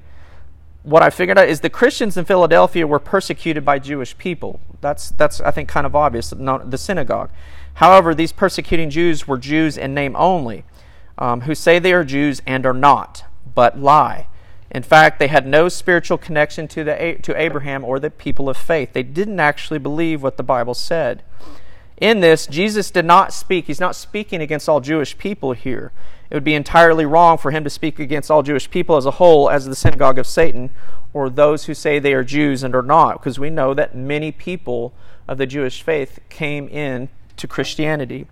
what 0.87 1.03
I 1.03 1.11
figured 1.11 1.37
out 1.37 1.49
is 1.49 1.61
the 1.61 1.69
Christians 1.69 2.17
in 2.17 2.25
Philadelphia 2.25 2.87
were 2.87 3.01
persecuted 3.01 3.65
by 3.65 3.81
Jewish 3.81 4.17
people. 4.19 4.61
That's, 4.81 5.11
that's 5.11 5.41
I 5.41 5.51
think, 5.51 5.69
kind 5.69 5.85
of 5.85 5.97
obvious, 5.97 6.31
the 6.31 6.79
synagogue. 6.79 7.31
However, 7.75 8.15
these 8.15 8.31
persecuting 8.31 8.89
Jews 8.89 9.27
were 9.27 9.37
Jews 9.37 9.77
in 9.77 9.95
name 9.95 10.15
only, 10.15 10.65
um, 11.19 11.41
who 11.41 11.57
say 11.57 11.81
they 11.81 11.93
are 11.93 12.05
Jews 12.05 12.41
and 12.47 12.65
are 12.65 12.73
not, 12.73 13.25
but 13.53 13.77
lie. 13.77 14.29
In 14.71 14.85
fact, 14.85 15.19
they 15.19 15.27
had 15.27 15.45
no 15.45 15.69
spiritual 15.69 16.19
connection 16.19 16.69
to, 16.69 16.85
the, 16.85 17.19
to 17.21 17.37
Abraham 17.37 17.85
or 17.85 17.99
the 17.99 18.09
people 18.09 18.49
of 18.49 18.57
faith. 18.57 18.93
They 18.93 19.03
didn't 19.03 19.41
actually 19.41 19.81
believe 19.81 20.23
what 20.23 20.37
the 20.37 20.45
Bible 20.45 20.75
said. 20.75 21.25
In 21.97 22.21
this, 22.21 22.47
Jesus 22.47 22.93
did 22.93 23.07
not 23.07 23.33
speak, 23.33 23.67
he's 23.67 23.81
not 23.81 23.97
speaking 23.97 24.41
against 24.41 24.69
all 24.69 24.81
Jewish 24.81 25.19
people 25.19 25.53
here. 25.53 25.91
It 26.31 26.35
would 26.35 26.45
be 26.45 26.55
entirely 26.55 27.07
wrong 27.07 27.39
for 27.39 27.51
him 27.51 27.65
to 27.65 27.71
speak 27.71 27.99
against 27.99 28.31
all 28.31 28.43
Jewish 28.43 28.71
people 28.71 28.97
as 28.97 29.07
a 29.07 29.13
whole, 29.13 29.49
as 29.49 29.67
the 29.67 29.77
synagogue 29.77 30.19
of 30.19 30.27
Satan, 30.27 30.71
or 31.13 31.31
those 31.31 31.65
who 31.65 31.75
say 31.75 31.99
they 31.99 32.15
are 32.15 32.25
Jews 32.25 32.63
and 32.63 32.75
are 32.75 32.83
not, 32.83 33.21
because 33.21 33.39
we 33.39 33.51
know 33.51 33.75
that 33.75 33.95
many 33.95 34.33
people 34.33 34.93
of 35.29 35.39
the 35.39 35.47
Jewish 35.47 35.83
faith 35.83 36.19
came 36.29 36.69
in 36.69 37.09
to 37.37 37.47
Christianity. 37.47 38.27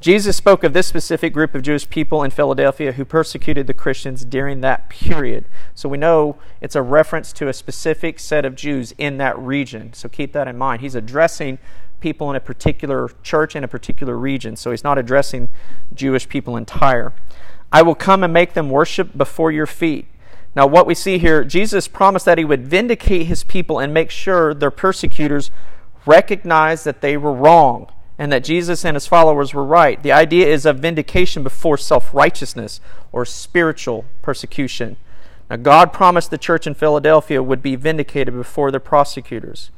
Jesus 0.00 0.36
spoke 0.36 0.64
of 0.64 0.72
this 0.72 0.86
specific 0.86 1.32
group 1.32 1.54
of 1.54 1.62
Jewish 1.62 1.88
people 1.88 2.22
in 2.22 2.30
Philadelphia 2.30 2.92
who 2.92 3.04
persecuted 3.04 3.66
the 3.66 3.74
Christians 3.74 4.24
during 4.24 4.60
that 4.60 4.88
period. 4.88 5.44
So 5.74 5.88
we 5.88 5.98
know 5.98 6.38
it's 6.60 6.76
a 6.76 6.82
reference 6.82 7.32
to 7.34 7.48
a 7.48 7.52
specific 7.52 8.18
set 8.18 8.44
of 8.44 8.54
Jews 8.54 8.92
in 8.98 9.18
that 9.18 9.38
region. 9.38 9.92
So 9.92 10.08
keep 10.08 10.32
that 10.32 10.48
in 10.48 10.56
mind. 10.56 10.80
He's 10.80 10.94
addressing 10.94 11.58
people 12.00 12.30
in 12.30 12.36
a 12.36 12.40
particular 12.40 13.10
church 13.22 13.54
in 13.54 13.64
a 13.64 13.68
particular 13.68 14.16
region. 14.16 14.56
So 14.56 14.70
he's 14.70 14.84
not 14.84 14.98
addressing 14.98 15.48
Jewish 15.94 16.28
people 16.28 16.56
entire. 16.56 17.12
I 17.72 17.82
will 17.82 17.94
come 17.94 18.24
and 18.24 18.32
make 18.32 18.54
them 18.54 18.70
worship 18.70 19.16
before 19.16 19.52
your 19.52 19.66
feet. 19.66 20.06
Now, 20.56 20.66
what 20.66 20.86
we 20.86 20.94
see 20.94 21.18
here, 21.18 21.44
Jesus 21.44 21.86
promised 21.86 22.24
that 22.24 22.38
he 22.38 22.44
would 22.44 22.66
vindicate 22.66 23.26
his 23.26 23.44
people 23.44 23.78
and 23.78 23.94
make 23.94 24.10
sure 24.10 24.52
their 24.52 24.72
persecutors 24.72 25.50
recognize 26.06 26.82
that 26.84 27.00
they 27.00 27.16
were 27.16 27.32
wrong 27.32 27.86
and 28.18 28.32
that 28.32 28.44
Jesus 28.44 28.84
and 28.84 28.96
his 28.96 29.06
followers 29.06 29.54
were 29.54 29.64
right. 29.64 30.02
The 30.02 30.12
idea 30.12 30.48
is 30.48 30.66
of 30.66 30.80
vindication 30.80 31.42
before 31.42 31.78
self 31.78 32.12
righteousness 32.12 32.80
or 33.12 33.24
spiritual 33.24 34.04
persecution. 34.22 34.96
Now, 35.48 35.56
God 35.56 35.92
promised 35.92 36.30
the 36.30 36.38
church 36.38 36.66
in 36.66 36.74
Philadelphia 36.74 37.42
would 37.42 37.62
be 37.62 37.76
vindicated 37.76 38.34
before 38.34 38.70
their 38.70 38.80
prosecutors. 38.80 39.70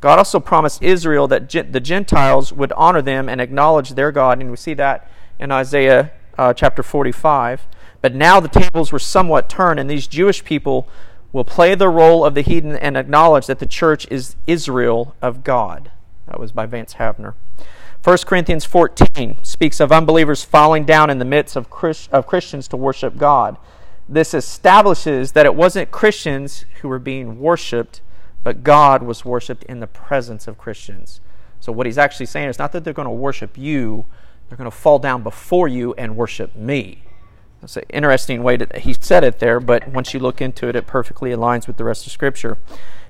God 0.00 0.18
also 0.18 0.38
promised 0.38 0.82
Israel 0.82 1.26
that 1.28 1.50
the 1.50 1.80
Gentiles 1.80 2.52
would 2.52 2.72
honor 2.72 3.02
them 3.02 3.28
and 3.28 3.40
acknowledge 3.40 3.90
their 3.90 4.12
God, 4.12 4.40
and 4.40 4.50
we 4.50 4.56
see 4.56 4.74
that 4.74 5.10
in 5.38 5.50
Isaiah 5.50 6.12
uh, 6.36 6.52
chapter 6.54 6.82
45. 6.82 7.66
But 8.00 8.14
now 8.14 8.38
the 8.38 8.48
tables 8.48 8.92
were 8.92 9.00
somewhat 9.00 9.48
turned, 9.48 9.80
and 9.80 9.90
these 9.90 10.06
Jewish 10.06 10.44
people 10.44 10.88
will 11.32 11.44
play 11.44 11.74
the 11.74 11.88
role 11.88 12.24
of 12.24 12.34
the 12.34 12.42
heathen 12.42 12.76
and 12.76 12.96
acknowledge 12.96 13.46
that 13.46 13.58
the 13.58 13.66
church 13.66 14.06
is 14.10 14.36
Israel 14.46 15.14
of 15.20 15.44
God. 15.44 15.90
That 16.26 16.38
was 16.38 16.52
by 16.52 16.66
Vance 16.66 16.94
Havner. 16.94 17.34
1 18.04 18.18
Corinthians 18.26 18.64
14 18.64 19.38
speaks 19.42 19.80
of 19.80 19.90
unbelievers 19.90 20.44
falling 20.44 20.84
down 20.84 21.10
in 21.10 21.18
the 21.18 21.24
midst 21.24 21.56
of, 21.56 21.68
Christ, 21.68 22.08
of 22.12 22.26
Christians 22.26 22.68
to 22.68 22.76
worship 22.76 23.18
God. 23.18 23.56
This 24.08 24.32
establishes 24.32 25.32
that 25.32 25.44
it 25.44 25.54
wasn't 25.54 25.90
Christians 25.90 26.64
who 26.80 26.88
were 26.88 27.00
being 27.00 27.40
worshiped, 27.40 28.00
but 28.42 28.64
God 28.64 29.02
was 29.02 29.24
worshiped 29.24 29.64
in 29.64 29.80
the 29.80 29.86
presence 29.86 30.48
of 30.48 30.58
Christians. 30.58 31.20
So, 31.60 31.72
what 31.72 31.86
he's 31.86 31.98
actually 31.98 32.26
saying 32.26 32.48
is 32.48 32.58
not 32.58 32.72
that 32.72 32.84
they're 32.84 32.92
going 32.92 33.06
to 33.06 33.10
worship 33.10 33.58
you, 33.58 34.06
they're 34.48 34.58
going 34.58 34.70
to 34.70 34.76
fall 34.76 34.98
down 34.98 35.22
before 35.22 35.68
you 35.68 35.94
and 35.94 36.16
worship 36.16 36.54
me. 36.54 37.02
That's 37.60 37.76
an 37.76 37.84
interesting 37.88 38.42
way 38.42 38.56
that 38.56 38.78
he 38.78 38.94
said 38.94 39.24
it 39.24 39.40
there, 39.40 39.58
but 39.58 39.88
once 39.88 40.14
you 40.14 40.20
look 40.20 40.40
into 40.40 40.68
it, 40.68 40.76
it 40.76 40.86
perfectly 40.86 41.30
aligns 41.30 41.66
with 41.66 41.76
the 41.76 41.84
rest 41.84 42.06
of 42.06 42.12
Scripture. 42.12 42.58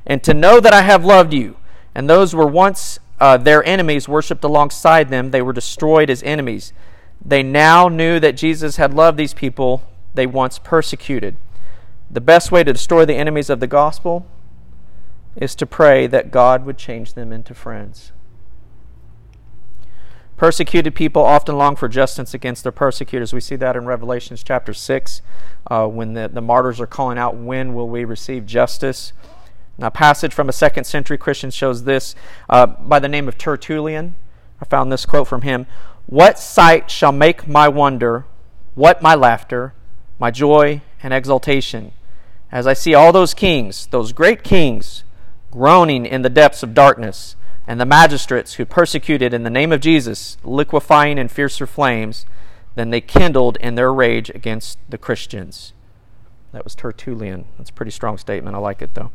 And 0.06 0.22
to 0.24 0.32
know 0.32 0.58
that 0.60 0.72
I 0.72 0.82
have 0.82 1.04
loved 1.04 1.34
you, 1.34 1.56
and 1.94 2.08
those 2.08 2.34
were 2.34 2.46
once 2.46 2.98
uh, 3.20 3.36
their 3.36 3.64
enemies 3.64 4.08
worshipped 4.08 4.44
alongside 4.44 5.10
them, 5.10 5.30
they 5.30 5.42
were 5.42 5.52
destroyed 5.52 6.08
as 6.08 6.22
enemies. 6.22 6.72
They 7.24 7.42
now 7.42 7.88
knew 7.88 8.18
that 8.20 8.36
Jesus 8.36 8.76
had 8.76 8.94
loved 8.94 9.18
these 9.18 9.34
people 9.34 9.82
they 10.14 10.26
once 10.26 10.58
persecuted. 10.58 11.36
The 12.10 12.20
best 12.20 12.50
way 12.50 12.64
to 12.64 12.72
destroy 12.72 13.04
the 13.04 13.16
enemies 13.16 13.50
of 13.50 13.60
the 13.60 13.66
gospel 13.66 14.26
is 15.38 15.54
to 15.54 15.66
pray 15.66 16.06
that 16.08 16.30
God 16.30 16.66
would 16.66 16.76
change 16.76 17.14
them 17.14 17.32
into 17.32 17.54
friends. 17.54 18.12
Persecuted 20.36 20.94
people 20.94 21.22
often 21.24 21.56
long 21.56 21.74
for 21.74 21.88
justice 21.88 22.34
against 22.34 22.62
their 22.62 22.72
persecutors. 22.72 23.32
We 23.32 23.40
see 23.40 23.56
that 23.56 23.76
in 23.76 23.86
Revelations 23.86 24.42
chapter 24.44 24.72
6 24.72 25.22
uh, 25.68 25.86
when 25.86 26.14
the, 26.14 26.28
the 26.28 26.40
martyrs 26.40 26.80
are 26.80 26.86
calling 26.86 27.18
out, 27.18 27.36
When 27.36 27.74
will 27.74 27.88
we 27.88 28.04
receive 28.04 28.46
justice? 28.46 29.12
Now, 29.78 29.88
a 29.88 29.90
passage 29.92 30.32
from 30.32 30.48
a 30.48 30.52
second 30.52 30.84
century 30.84 31.18
Christian 31.18 31.50
shows 31.50 31.84
this 31.84 32.14
uh, 32.48 32.66
by 32.66 32.98
the 32.98 33.08
name 33.08 33.26
of 33.28 33.38
Tertullian. 33.38 34.14
I 34.60 34.64
found 34.64 34.90
this 34.92 35.06
quote 35.06 35.26
from 35.26 35.42
him 35.42 35.66
What 36.06 36.38
sight 36.38 36.90
shall 36.90 37.12
make 37.12 37.48
my 37.48 37.68
wonder? 37.68 38.24
What 38.74 39.02
my 39.02 39.16
laughter, 39.16 39.74
my 40.20 40.30
joy 40.30 40.82
and 41.02 41.12
exultation? 41.12 41.92
As 42.50 42.66
I 42.66 42.74
see 42.74 42.94
all 42.94 43.12
those 43.12 43.34
kings, 43.34 43.86
those 43.86 44.12
great 44.12 44.42
kings, 44.44 45.02
groaning 45.50 46.06
in 46.06 46.22
the 46.22 46.30
depths 46.30 46.62
of 46.62 46.74
darkness 46.74 47.36
and 47.66 47.80
the 47.80 47.86
magistrates 47.86 48.54
who 48.54 48.64
persecuted 48.64 49.34
in 49.34 49.42
the 49.42 49.50
name 49.50 49.72
of 49.72 49.80
Jesus, 49.80 50.38
liquefying 50.42 51.18
in 51.18 51.28
fiercer 51.28 51.66
flames 51.66 52.24
than 52.74 52.90
they 52.90 53.00
kindled 53.00 53.58
in 53.58 53.74
their 53.74 53.92
rage 53.92 54.30
against 54.30 54.78
the 54.88 54.98
Christians. 54.98 55.74
That 56.52 56.64
was 56.64 56.74
Tertullian. 56.74 57.44
That's 57.58 57.70
a 57.70 57.74
pretty 57.74 57.90
strong 57.90 58.16
statement. 58.16 58.56
I 58.56 58.58
like 58.58 58.80
it, 58.80 58.94
though. 58.94 59.10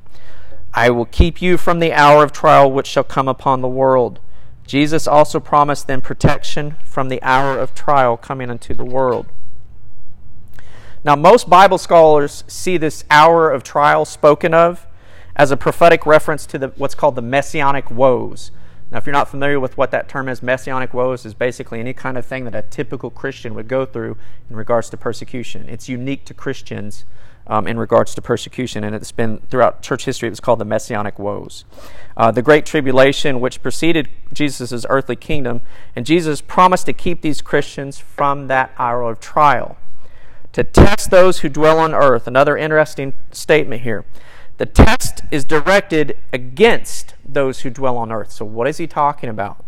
I 0.74 0.90
will 0.90 1.06
keep 1.06 1.42
you 1.42 1.58
from 1.58 1.80
the 1.80 1.94
hour 1.94 2.24
of 2.24 2.32
trial 2.32 2.72
which 2.72 2.88
shall 2.88 3.04
come 3.04 3.28
upon 3.28 3.62
the 3.62 3.68
world. 3.68 4.20
Jesus 4.66 5.08
also 5.08 5.40
promised 5.40 5.88
them 5.88 6.02
protection 6.02 6.76
from 6.84 7.10
the 7.10 7.22
hour 7.22 7.58
of 7.58 7.74
trial 7.74 8.18
coming 8.18 8.50
unto 8.50 8.74
the 8.74 8.86
world. 8.86 9.28
Now, 11.04 11.16
most 11.16 11.50
Bible 11.50 11.78
scholars 11.78 12.44
see 12.48 12.78
this 12.78 13.04
hour 13.10 13.52
of 13.52 13.64
trial 13.64 14.06
spoken 14.06 14.54
of 14.54 14.88
as 15.36 15.52
a 15.52 15.58
prophetic 15.58 16.06
reference 16.06 16.46
to 16.48 16.58
the, 16.58 16.68
what's 16.70 16.96
called 16.96 17.16
the 17.16 17.22
messianic 17.22 17.90
woes. 17.90 18.52
Now, 18.92 19.00
if 19.00 19.08
you're 19.08 19.14
not 19.14 19.28
familiar 19.28 19.60
with 19.60 19.76
what 19.76 19.90
that 19.92 20.08
term 20.08 20.30
is, 20.30 20.44
messianic 20.44 20.94
woes 20.94 21.26
is 21.26 21.34
basically 21.34 21.80
any 21.80 21.94
kind 21.94 22.18
of 22.18 22.26
thing 22.26 22.46
that 22.46 22.54
a 22.54 22.62
typical 22.62 23.10
Christian 23.10 23.56
would 23.56 23.68
go 23.68 23.86
through 23.86 24.18
in 24.50 24.56
regards 24.56 24.90
to 24.92 24.98
persecution. 24.98 25.68
It's 25.68 25.90
unique 25.90 26.26
to 26.26 26.34
Christians 26.36 27.06
um, 27.48 27.68
in 27.68 27.78
regards 27.78 28.16
to 28.16 28.22
persecution, 28.22 28.84
and 28.84 28.96
it's 28.96 29.12
been 29.12 29.40
throughout 29.50 29.82
church 29.82 30.06
history, 30.06 30.28
it 30.28 30.30
was 30.30 30.40
called 30.40 30.60
the 30.60 30.66
messianic 30.66 31.20
woes. 31.20 31.66
Uh, 32.16 32.32
the 32.32 32.42
Great 32.42 32.66
Tribulation, 32.66 33.42
which 33.42 33.62
preceded 33.62 34.10
Jesus' 34.32 34.86
earthly 34.90 35.16
kingdom, 35.16 35.62
and 35.96 36.06
Jesus 36.06 36.40
promised 36.40 36.86
to 36.86 36.94
keep 36.94 37.22
these 37.22 37.42
Christians 37.42 38.00
from 38.00 38.48
that 38.48 38.72
hour 38.78 39.02
of 39.02 39.20
trial, 39.20 39.78
to 40.54 40.64
test 40.64 41.10
those 41.10 41.40
who 41.40 41.50
dwell 41.50 41.80
on 41.80 41.94
earth. 41.94 42.28
Another 42.28 42.56
interesting 42.56 43.14
statement 43.32 43.82
here. 43.82 44.06
The 44.58 44.66
test 44.66 45.22
is 45.32 45.46
directed 45.46 46.18
against 46.32 47.16
those 47.26 47.62
who 47.62 47.70
dwell 47.70 47.98
on 47.98 48.12
earth. 48.12 48.32
So, 48.32 48.46
what 48.46 48.68
is 48.68 48.78
he 48.78 48.88
talking 48.88 49.30
about? 49.30 49.64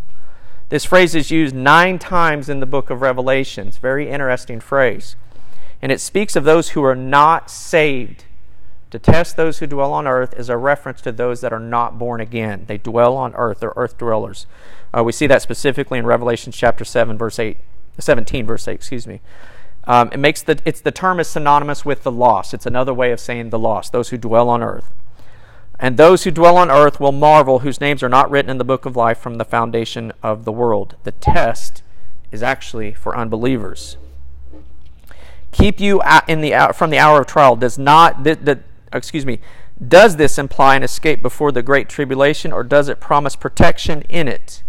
This 0.69 0.85
phrase 0.85 1.13
is 1.13 1.29
used 1.31 1.53
nine 1.53 1.99
times 1.99 2.49
in 2.49 2.59
the 2.59 2.65
book 2.65 2.89
of 2.89 3.01
Revelation. 3.01 3.65
Revelations. 3.65 3.77
Very 3.77 4.09
interesting 4.09 4.59
phrase. 4.59 5.15
And 5.81 5.91
it 5.91 6.01
speaks 6.01 6.35
of 6.35 6.43
those 6.43 6.69
who 6.69 6.83
are 6.83 6.95
not 6.95 7.49
saved. 7.49 8.25
To 8.91 8.99
test 8.99 9.35
those 9.35 9.59
who 9.59 9.67
dwell 9.67 9.93
on 9.93 10.07
earth 10.07 10.33
is 10.37 10.49
a 10.49 10.57
reference 10.57 11.01
to 11.01 11.11
those 11.11 11.41
that 11.41 11.53
are 11.53 11.59
not 11.59 11.99
born 11.99 12.21
again. 12.21 12.65
They 12.67 12.77
dwell 12.77 13.15
on 13.17 13.35
earth, 13.35 13.59
they're 13.59 13.73
earth 13.75 13.97
dwellers. 13.97 14.47
Uh, 14.97 15.03
we 15.03 15.11
see 15.11 15.27
that 15.27 15.41
specifically 15.41 15.99
in 15.99 16.05
Revelation 16.05 16.51
chapter 16.51 16.85
7, 16.85 17.17
verse 17.17 17.37
8, 17.37 17.57
17, 17.99 18.45
verse 18.45 18.67
8, 18.67 18.73
excuse 18.73 19.05
me. 19.05 19.21
Um, 19.87 20.09
it 20.11 20.17
makes 20.17 20.41
the 20.41 20.59
it's 20.65 20.81
the 20.81 20.91
term 20.91 21.19
is 21.19 21.27
synonymous 21.27 21.85
with 21.85 22.03
the 22.03 22.11
lost. 22.11 22.53
It's 22.53 22.65
another 22.65 22.93
way 22.93 23.11
of 23.11 23.19
saying 23.19 23.49
the 23.49 23.59
lost, 23.59 23.91
those 23.91 24.09
who 24.09 24.17
dwell 24.17 24.49
on 24.49 24.63
earth. 24.63 24.91
And 25.79 25.97
those 25.97 26.23
who 26.23 26.31
dwell 26.31 26.57
on 26.57 26.71
earth 26.71 26.99
will 26.99 27.11
marvel, 27.11 27.59
whose 27.59 27.81
names 27.81 28.01
are 28.01 28.09
not 28.09 28.31
written 28.31 28.49
in 28.49 28.57
the 28.57 28.63
book 28.63 28.85
of 28.85 28.95
life 28.95 29.17
from 29.17 29.35
the 29.35 29.45
foundation 29.45 30.13
of 30.23 30.45
the 30.45 30.51
world. 30.51 30.95
The 31.03 31.11
test 31.11 31.83
is 32.31 32.41
actually 32.41 32.93
for 32.93 33.15
unbelievers. 33.15 33.97
Keep 35.51 35.79
you 35.79 36.01
in 36.27 36.41
the 36.41 36.73
from 36.73 36.89
the 36.89 36.97
hour 36.97 37.21
of 37.21 37.27
trial 37.27 37.55
does 37.55 37.77
not 37.77 38.23
the, 38.23 38.35
the, 38.35 38.59
excuse 38.91 39.25
me 39.25 39.39
does 39.85 40.15
this 40.15 40.37
imply 40.37 40.75
an 40.75 40.83
escape 40.83 41.21
before 41.21 41.51
the 41.51 41.61
great 41.61 41.89
tribulation 41.89 42.53
or 42.53 42.63
does 42.63 42.87
it 42.87 42.99
promise 42.99 43.35
protection 43.35 44.03
in 44.03 44.27
it? 44.27 44.63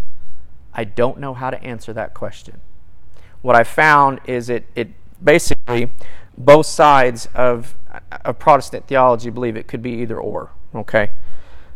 I 0.75 0.85
don't 0.85 1.19
know 1.19 1.33
how 1.33 1.51
to 1.51 1.63
answer 1.63 1.93
that 1.93 2.13
question. 2.13 2.61
What 3.41 3.55
I 3.55 3.63
found 3.63 4.21
is 4.27 4.51
it, 4.51 4.67
it 4.75 4.89
basically 5.27 5.91
both 6.39 6.65
sides 6.65 7.29
of, 7.35 7.75
of 8.25 8.39
Protestant 8.39 8.87
theology 8.87 9.29
believe 9.29 9.57
it 9.57 9.67
could 9.67 9.83
be 9.83 9.91
either 9.91 10.19
or. 10.19 10.53
Okay, 10.75 11.11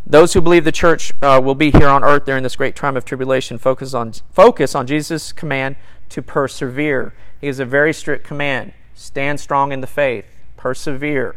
Those 0.07 0.33
who 0.33 0.41
believe 0.41 0.65
the 0.65 0.73
church 0.73 1.13
uh, 1.23 1.41
will 1.43 1.55
be 1.55 1.71
here 1.71 1.89
on 1.89 2.05
earth 2.05 2.25
during 2.25 2.43
this 2.43 2.57
great 2.57 2.77
time 2.77 2.97
of 2.97 3.05
tribulation 3.05 3.59
focus 3.59 3.93
on, 3.95 4.13
focus 4.31 4.75
on 4.75 4.87
Jesus' 4.87 5.33
command 5.33 5.77
to 6.11 6.23
persevere. 6.23 7.15
He 7.41 7.47
gives 7.47 7.61
a 7.61 7.65
very 7.65 7.93
strict 7.93 8.25
command 8.25 8.73
stand 8.95 9.41
strong 9.41 9.73
in 9.73 9.81
the 9.81 9.87
faith, 9.87 10.27
persevere. 10.57 11.37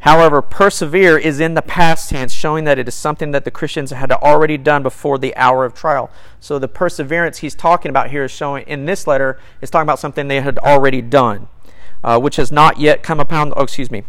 However, 0.00 0.40
persevere 0.40 1.18
is 1.18 1.40
in 1.40 1.54
the 1.54 1.62
past 1.62 2.10
tense, 2.10 2.32
showing 2.32 2.64
that 2.64 2.78
it 2.78 2.86
is 2.86 2.94
something 2.94 3.32
that 3.32 3.44
the 3.44 3.50
Christians 3.50 3.90
had 3.90 4.12
already 4.12 4.56
done 4.56 4.82
before 4.82 5.18
the 5.18 5.34
hour 5.36 5.64
of 5.64 5.74
trial. 5.74 6.10
So 6.38 6.58
the 6.58 6.68
perseverance 6.68 7.38
he's 7.38 7.54
talking 7.54 7.90
about 7.90 8.10
here 8.10 8.24
is 8.24 8.30
showing 8.30 8.64
in 8.68 8.84
this 8.84 9.06
letter 9.06 9.38
is 9.60 9.70
talking 9.70 9.86
about 9.86 9.98
something 9.98 10.28
they 10.28 10.40
had 10.40 10.58
already 10.58 11.02
done, 11.02 11.48
uh, 12.04 12.20
which 12.20 12.36
has 12.36 12.52
not 12.52 12.78
yet 12.78 13.02
come 13.02 13.18
upon. 13.18 13.52
Oh, 13.56 13.64
excuse 13.64 13.90
me. 13.90 14.04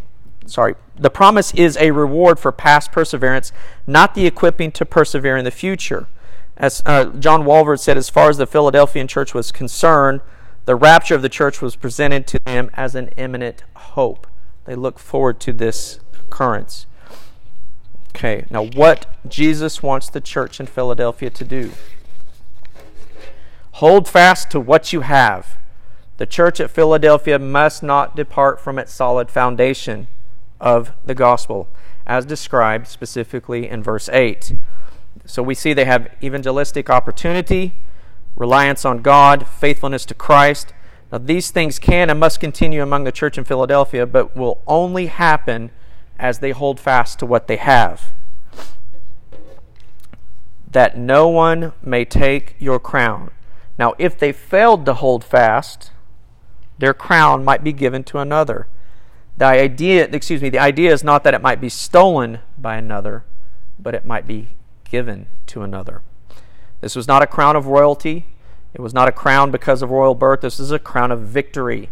Sorry. 0.45 0.75
The 0.95 1.09
promise 1.09 1.53
is 1.53 1.75
a 1.77 1.91
reward 1.91 2.39
for 2.39 2.51
past 2.51 2.91
perseverance, 2.91 3.51
not 3.87 4.13
the 4.13 4.27
equipping 4.27 4.71
to 4.73 4.85
persevere 4.85 5.37
in 5.37 5.45
the 5.45 5.51
future. 5.51 6.07
As 6.55 6.83
uh, 6.85 7.05
John 7.05 7.43
Walvoord 7.43 7.79
said, 7.79 7.97
as 7.97 8.09
far 8.09 8.29
as 8.29 8.37
the 8.37 8.45
Philadelphian 8.45 9.07
church 9.07 9.33
was 9.33 9.51
concerned, 9.51 10.21
the 10.65 10.75
rapture 10.75 11.15
of 11.15 11.21
the 11.21 11.29
church 11.29 11.61
was 11.61 11.75
presented 11.75 12.27
to 12.27 12.39
them 12.45 12.69
as 12.73 12.95
an 12.95 13.09
imminent 13.17 13.63
hope. 13.75 14.27
They 14.69 14.75
look 14.75 14.99
forward 14.99 15.39
to 15.39 15.51
this 15.51 15.99
occurrence. 16.13 16.85
Okay, 18.09 18.45
now 18.51 18.65
what 18.65 19.07
Jesus 19.27 19.81
wants 19.81 20.11
the 20.11 20.21
church 20.21 20.59
in 20.59 20.67
Philadelphia 20.67 21.31
to 21.31 21.43
do? 21.43 21.71
Hold 23.71 24.07
fast 24.07 24.51
to 24.51 24.59
what 24.59 24.93
you 24.93 25.01
have. 25.01 25.57
The 26.17 26.27
church 26.27 26.59
at 26.59 26.69
Philadelphia 26.69 27.39
must 27.39 27.81
not 27.81 28.15
depart 28.15 28.61
from 28.61 28.77
its 28.77 28.93
solid 28.93 29.31
foundation 29.31 30.05
of 30.61 30.93
the 31.03 31.15
gospel, 31.15 31.67
as 32.05 32.23
described 32.23 32.85
specifically 32.85 33.67
in 33.67 33.81
verse 33.81 34.07
8. 34.09 34.53
So 35.25 35.41
we 35.41 35.55
see 35.55 35.73
they 35.73 35.85
have 35.85 36.13
evangelistic 36.21 36.91
opportunity, 36.91 37.73
reliance 38.35 38.85
on 38.85 39.01
God, 39.01 39.47
faithfulness 39.47 40.05
to 40.05 40.13
Christ, 40.13 40.75
now, 41.11 41.17
these 41.17 41.49
things 41.49 41.79
can 41.79 42.09
and 42.09 42.19
must 42.19 42.39
continue 42.39 42.83
among 42.83 43.03
the 43.03 43.11
church 43.11 43.37
in 43.37 43.43
Philadelphia, 43.43 44.05
but 44.05 44.35
will 44.35 44.61
only 44.67 45.07
happen 45.07 45.71
as 46.19 46.39
they 46.39 46.51
hold 46.51 46.79
fast 46.79 47.17
to 47.19 47.25
what 47.25 47.47
they 47.47 47.55
have. 47.55 48.11
That 50.69 50.97
no 50.97 51.27
one 51.27 51.73
may 51.81 52.05
take 52.05 52.55
your 52.59 52.79
crown. 52.79 53.31
Now, 53.79 53.95
if 53.97 54.19
they 54.19 54.31
failed 54.31 54.85
to 54.85 54.93
hold 54.93 55.23
fast, 55.23 55.91
their 56.77 56.93
crown 56.93 57.43
might 57.43 57.63
be 57.63 57.73
given 57.73 58.03
to 58.05 58.19
another. 58.19 58.67
The 59.37 59.45
idea, 59.45 60.07
excuse 60.11 60.41
me, 60.41 60.49
the 60.49 60.59
idea 60.59 60.93
is 60.93 61.03
not 61.03 61.23
that 61.23 61.33
it 61.33 61.41
might 61.41 61.61
be 61.61 61.69
stolen 61.69 62.39
by 62.57 62.75
another, 62.75 63.23
but 63.79 63.95
it 63.95 64.05
might 64.05 64.27
be 64.27 64.49
given 64.91 65.27
to 65.47 65.63
another. 65.63 66.01
This 66.81 66.95
was 66.95 67.07
not 67.07 67.23
a 67.23 67.27
crown 67.27 67.55
of 67.55 67.65
royalty. 67.65 68.27
It 68.73 68.81
was 68.81 68.93
not 68.93 69.07
a 69.07 69.11
crown 69.11 69.51
because 69.51 69.81
of 69.81 69.89
royal 69.89 70.15
birth. 70.15 70.41
This 70.41 70.59
is 70.59 70.71
a 70.71 70.79
crown 70.79 71.11
of 71.11 71.21
victory. 71.21 71.89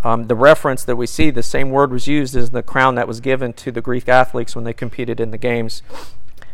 Um, 0.00 0.26
the 0.26 0.34
reference 0.34 0.84
that 0.84 0.96
we 0.96 1.06
see, 1.06 1.30
the 1.30 1.42
same 1.42 1.70
word 1.70 1.90
was 1.90 2.06
used 2.06 2.36
as 2.36 2.50
the 2.50 2.62
crown 2.62 2.94
that 2.96 3.08
was 3.08 3.20
given 3.20 3.52
to 3.54 3.72
the 3.72 3.80
Greek 3.80 4.08
athletes 4.08 4.54
when 4.54 4.64
they 4.64 4.72
competed 4.72 5.20
in 5.20 5.30
the 5.30 5.38
games. 5.38 5.82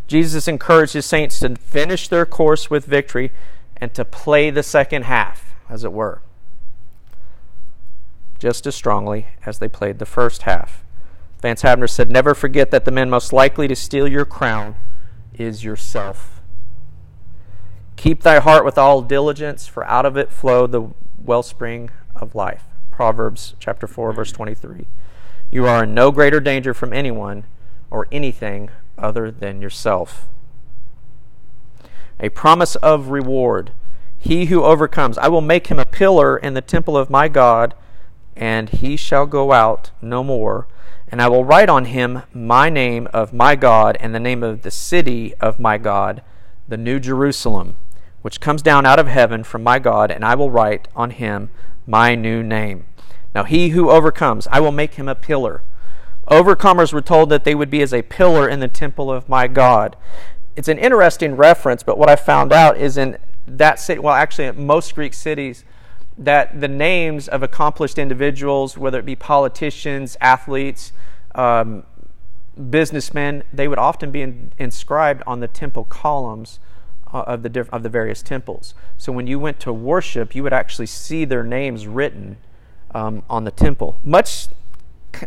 Jesus 0.06 0.46
encouraged 0.46 0.92
his 0.92 1.06
saints 1.06 1.40
to 1.40 1.56
finish 1.56 2.08
their 2.08 2.26
course 2.26 2.70
with 2.70 2.84
victory 2.84 3.32
and 3.76 3.94
to 3.94 4.04
play 4.04 4.50
the 4.50 4.62
second 4.62 5.04
half, 5.04 5.54
as 5.68 5.84
it 5.84 5.92
were, 5.92 6.22
just 8.38 8.66
as 8.66 8.74
strongly 8.74 9.26
as 9.44 9.58
they 9.58 9.68
played 9.68 9.98
the 9.98 10.06
first 10.06 10.42
half. 10.42 10.84
Vance 11.40 11.62
Havner 11.62 11.90
said, 11.90 12.10
Never 12.10 12.34
forget 12.34 12.70
that 12.70 12.84
the 12.84 12.90
man 12.90 13.10
most 13.10 13.32
likely 13.32 13.66
to 13.66 13.74
steal 13.74 14.06
your 14.06 14.24
crown 14.24 14.76
is 15.34 15.64
yourself. 15.64 16.41
Keep 18.02 18.24
thy 18.24 18.40
heart 18.40 18.64
with 18.64 18.78
all 18.78 19.00
diligence, 19.00 19.68
for 19.68 19.84
out 19.84 20.04
of 20.04 20.16
it 20.16 20.32
flow 20.32 20.66
the 20.66 20.88
wellspring 21.16 21.88
of 22.16 22.34
life. 22.34 22.64
Proverbs 22.90 23.54
chapter 23.60 23.86
4 23.86 24.12
verse 24.12 24.32
23. 24.32 24.88
You 25.52 25.66
are 25.66 25.84
in 25.84 25.94
no 25.94 26.10
greater 26.10 26.40
danger 26.40 26.74
from 26.74 26.92
anyone 26.92 27.44
or 27.92 28.08
anything 28.10 28.70
other 28.98 29.30
than 29.30 29.62
yourself. 29.62 30.26
A 32.18 32.30
promise 32.30 32.74
of 32.74 33.10
reward. 33.10 33.70
He 34.18 34.46
who 34.46 34.64
overcomes, 34.64 35.16
I 35.16 35.28
will 35.28 35.40
make 35.40 35.68
him 35.68 35.78
a 35.78 35.86
pillar 35.86 36.36
in 36.36 36.54
the 36.54 36.60
temple 36.60 36.96
of 36.96 37.08
my 37.08 37.28
God, 37.28 37.72
and 38.34 38.68
he 38.68 38.96
shall 38.96 39.26
go 39.26 39.52
out 39.52 39.92
no 40.02 40.24
more. 40.24 40.66
And 41.06 41.22
I 41.22 41.28
will 41.28 41.44
write 41.44 41.68
on 41.68 41.84
him 41.84 42.24
my 42.34 42.68
name 42.68 43.06
of 43.12 43.32
my 43.32 43.54
God 43.54 43.96
and 44.00 44.12
the 44.12 44.18
name 44.18 44.42
of 44.42 44.62
the 44.62 44.72
city 44.72 45.34
of 45.36 45.60
my 45.60 45.78
God, 45.78 46.24
the 46.66 46.76
New 46.76 46.98
Jerusalem 46.98 47.76
which 48.22 48.40
comes 48.40 48.62
down 48.62 48.86
out 48.86 48.98
of 48.98 49.08
heaven 49.08 49.44
from 49.44 49.62
my 49.62 49.78
God, 49.78 50.10
and 50.10 50.24
I 50.24 50.34
will 50.34 50.50
write 50.50 50.88
on 50.96 51.10
him 51.10 51.50
my 51.86 52.14
new 52.14 52.42
name. 52.42 52.86
Now, 53.34 53.44
he 53.44 53.70
who 53.70 53.90
overcomes, 53.90 54.46
I 54.50 54.60
will 54.60 54.72
make 54.72 54.94
him 54.94 55.08
a 55.08 55.14
pillar. 55.14 55.62
Overcomers 56.28 56.92
were 56.92 57.02
told 57.02 57.30
that 57.30 57.44
they 57.44 57.54
would 57.54 57.70
be 57.70 57.82
as 57.82 57.92
a 57.92 58.02
pillar 58.02 58.48
in 58.48 58.60
the 58.60 58.68
temple 58.68 59.12
of 59.12 59.28
my 59.28 59.48
God. 59.48 59.96
It's 60.54 60.68
an 60.68 60.78
interesting 60.78 61.34
reference, 61.34 61.82
but 61.82 61.98
what 61.98 62.08
I 62.08 62.16
found 62.16 62.52
out 62.52 62.76
is 62.76 62.96
in 62.96 63.18
that 63.46 63.80
city, 63.80 63.98
well, 63.98 64.14
actually, 64.14 64.46
in 64.46 64.66
most 64.66 64.94
Greek 64.94 65.14
cities, 65.14 65.64
that 66.16 66.60
the 66.60 66.68
names 66.68 67.26
of 67.26 67.42
accomplished 67.42 67.98
individuals, 67.98 68.78
whether 68.78 68.98
it 68.98 69.06
be 69.06 69.16
politicians, 69.16 70.16
athletes, 70.20 70.92
um, 71.34 71.84
businessmen, 72.70 73.42
they 73.52 73.66
would 73.66 73.78
often 73.78 74.10
be 74.10 74.20
in, 74.20 74.52
inscribed 74.58 75.22
on 75.26 75.40
the 75.40 75.48
temple 75.48 75.84
columns 75.84 76.60
of 77.12 77.42
the 77.42 77.48
diff- 77.48 77.70
of 77.70 77.82
the 77.82 77.88
various 77.88 78.22
temples. 78.22 78.74
So 78.98 79.12
when 79.12 79.26
you 79.26 79.38
went 79.38 79.60
to 79.60 79.72
worship, 79.72 80.34
you 80.34 80.42
would 80.42 80.52
actually 80.52 80.86
see 80.86 81.24
their 81.24 81.44
names 81.44 81.86
written 81.86 82.38
um, 82.94 83.22
on 83.28 83.44
the 83.44 83.50
temple. 83.50 83.98
Much, 84.04 84.48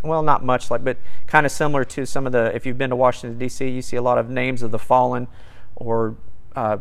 well, 0.03 0.23
not 0.23 0.43
much 0.43 0.71
like, 0.71 0.83
but 0.83 0.97
kind 1.27 1.45
of 1.45 1.51
similar 1.51 1.85
to 1.85 2.05
some 2.05 2.25
of 2.25 2.31
the. 2.31 2.53
If 2.55 2.65
you've 2.65 2.77
been 2.77 2.89
to 2.89 2.95
Washington 2.95 3.37
D.C., 3.37 3.67
you 3.67 3.81
see 3.81 3.97
a 3.97 4.01
lot 4.01 4.17
of 4.17 4.29
names 4.29 4.61
of 4.61 4.71
the 4.71 4.79
fallen 4.79 5.27
or 5.75 6.15
uh, 6.55 6.77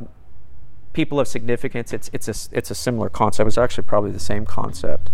people 0.92 1.20
of 1.20 1.28
significance. 1.28 1.92
It's 1.92 2.10
it's 2.12 2.28
a 2.28 2.56
it's 2.56 2.70
a 2.70 2.74
similar 2.74 3.08
concept. 3.08 3.48
It's 3.48 3.58
actually 3.58 3.84
probably 3.84 4.10
the 4.10 4.18
same 4.18 4.46
concept. 4.46 5.10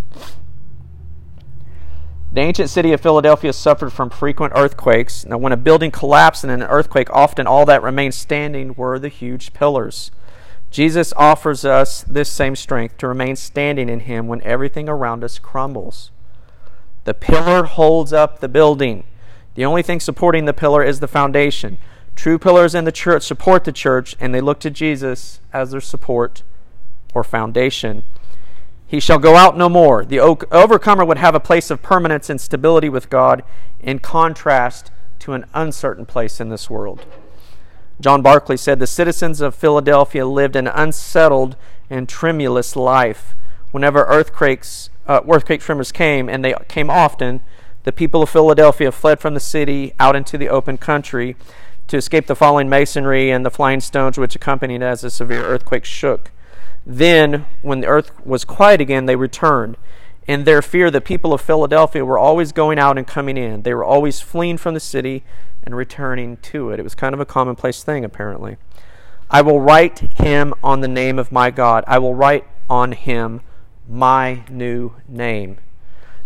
The 2.33 2.41
ancient 2.41 2.71
city 2.71 2.93
of 2.93 3.01
Philadelphia 3.01 3.53
suffered 3.53 3.93
from 3.93 4.09
frequent 4.09 4.53
earthquakes. 4.55 5.27
Now, 5.27 5.39
when 5.39 5.53
a 5.53 5.57
building 5.57 5.91
collapsed 5.91 6.45
in 6.45 6.51
an 6.51 6.63
earthquake, 6.63 7.11
often 7.11 7.49
all 7.49 7.67
that 7.67 7.83
remained 7.83 8.15
standing 8.15 8.75
were 8.75 9.01
the 9.01 9.09
huge 9.09 9.53
pillars. 9.53 10.13
Jesus 10.71 11.13
offers 11.17 11.65
us 11.65 12.05
this 12.05 12.31
same 12.31 12.55
strength 12.55 12.99
to 12.99 13.09
remain 13.09 13.35
standing 13.35 13.89
in 13.89 14.01
Him 14.01 14.29
when 14.29 14.43
everything 14.43 14.89
around 14.89 15.25
us 15.25 15.41
crumbles. 15.41 16.13
The 17.03 17.15
pillar 17.15 17.65
holds 17.65 18.13
up 18.13 18.39
the 18.39 18.49
building. 18.49 19.03
The 19.57 19.65
only 19.65 19.83
thing 19.83 19.99
supporting 19.99 20.45
the 20.45 20.53
pillar 20.53 20.85
is 20.85 21.01
the 21.01 21.09
foundation. 21.09 21.79
True 22.15 22.39
pillars 22.39 22.77
in 22.77 22.85
the 22.85 22.93
church 22.93 23.25
support 23.25 23.65
the 23.65 23.73
church, 23.73 24.15
and 24.21 24.33
they 24.33 24.41
look 24.41 24.61
to 24.61 24.71
Jesus 24.71 25.41
as 25.53 25.73
their 25.73 25.81
support 25.81 26.45
or 27.13 27.25
foundation. 27.25 28.05
He 28.91 28.99
shall 28.99 29.21
go 29.21 29.37
out 29.37 29.57
no 29.57 29.69
more. 29.69 30.05
The 30.05 30.19
overcomer 30.19 31.05
would 31.05 31.19
have 31.19 31.37
a 31.37 31.39
place 31.39 31.71
of 31.71 31.81
permanence 31.81 32.29
and 32.29 32.41
stability 32.41 32.89
with 32.89 33.09
God 33.09 33.45
in 33.79 34.01
contrast 34.01 34.91
to 35.21 35.33
an 35.33 35.47
uncertain 35.55 36.05
place 36.05 36.41
in 36.41 36.49
this 36.49 36.69
world. 36.69 37.07
John 38.01 38.21
Barclay 38.21 38.57
said 38.57 38.81
the 38.81 38.89
citizens 38.89 39.41
of 39.41 39.55
Philadelphia 39.55 40.27
lived 40.27 40.57
an 40.57 40.67
unsettled 40.67 41.55
and 41.89 42.09
tremulous 42.09 42.75
life. 42.75 43.37
Whenever 43.71 44.07
earthquakes, 44.07 44.91
uh, 45.07 45.21
earthquake 45.31 45.61
tremors 45.61 45.93
came, 45.93 46.29
and 46.29 46.45
they 46.45 46.53
came 46.67 46.91
often, 46.91 47.43
the 47.85 47.93
people 47.93 48.25
of 48.25 48.31
Philadelphia 48.31 48.91
fled 48.91 49.21
from 49.21 49.35
the 49.35 49.41
city 49.41 49.95
out 50.01 50.17
into 50.17 50.37
the 50.37 50.49
open 50.49 50.77
country 50.77 51.37
to 51.87 51.97
escape 51.97 52.27
the 52.27 52.35
falling 52.35 52.69
masonry 52.69 53.31
and 53.31 53.47
the 53.47 53.51
flying 53.51 53.79
stones 53.79 54.19
which 54.19 54.35
accompanied 54.35 54.83
as 54.83 55.03
the 55.03 55.11
severe 55.11 55.45
earthquake 55.45 55.85
shook. 55.85 56.33
Then, 56.87 57.47
when 57.63 57.81
the 57.81 57.87
earth 57.87 58.11
was 58.25 58.45
quiet 58.45 58.81
again, 58.81 59.07
they 59.07 59.17
returned. 59.17 59.77
In 60.27 60.45
their 60.45 60.63
fear, 60.63 60.91
the 60.91 61.01
people 61.01 61.33
of 61.33 61.41
Philadelphia 61.41 62.05
were 62.05 62.19
always 62.19 62.53
going 62.53 62.79
out 62.79 62.97
and 62.97 63.07
coming 63.07 63.37
in. 63.37 63.63
They 63.63 63.75
were 63.75 63.85
always 63.85 64.21
fleeing 64.21 64.59
from 64.59 64.75
the 64.75 64.81
city 64.81 65.25
and 65.63 65.77
returning 65.77 66.37
to 66.39 66.71
it. 66.71 66.81
It 66.81 66.83
was 66.83 66.95
kind 66.95 67.15
of 67.15 67.21
a 67.21 67.27
commonplace 67.27 67.83
thing, 67.83 68.05
apparently. 68.05 68.57
I 69.31 69.43
will 69.43 69.61
write 69.61 69.99
him 70.19 70.55
on 70.63 70.81
the 70.81 70.89
name 70.89 71.19
of 71.19 71.31
my 71.31 71.51
God. 71.51 71.85
I 71.87 71.99
will 71.99 72.15
write 72.15 72.47
on 72.69 72.93
him 72.93 73.43
my 73.89 74.45
new 74.49 74.95
name. 75.09 75.59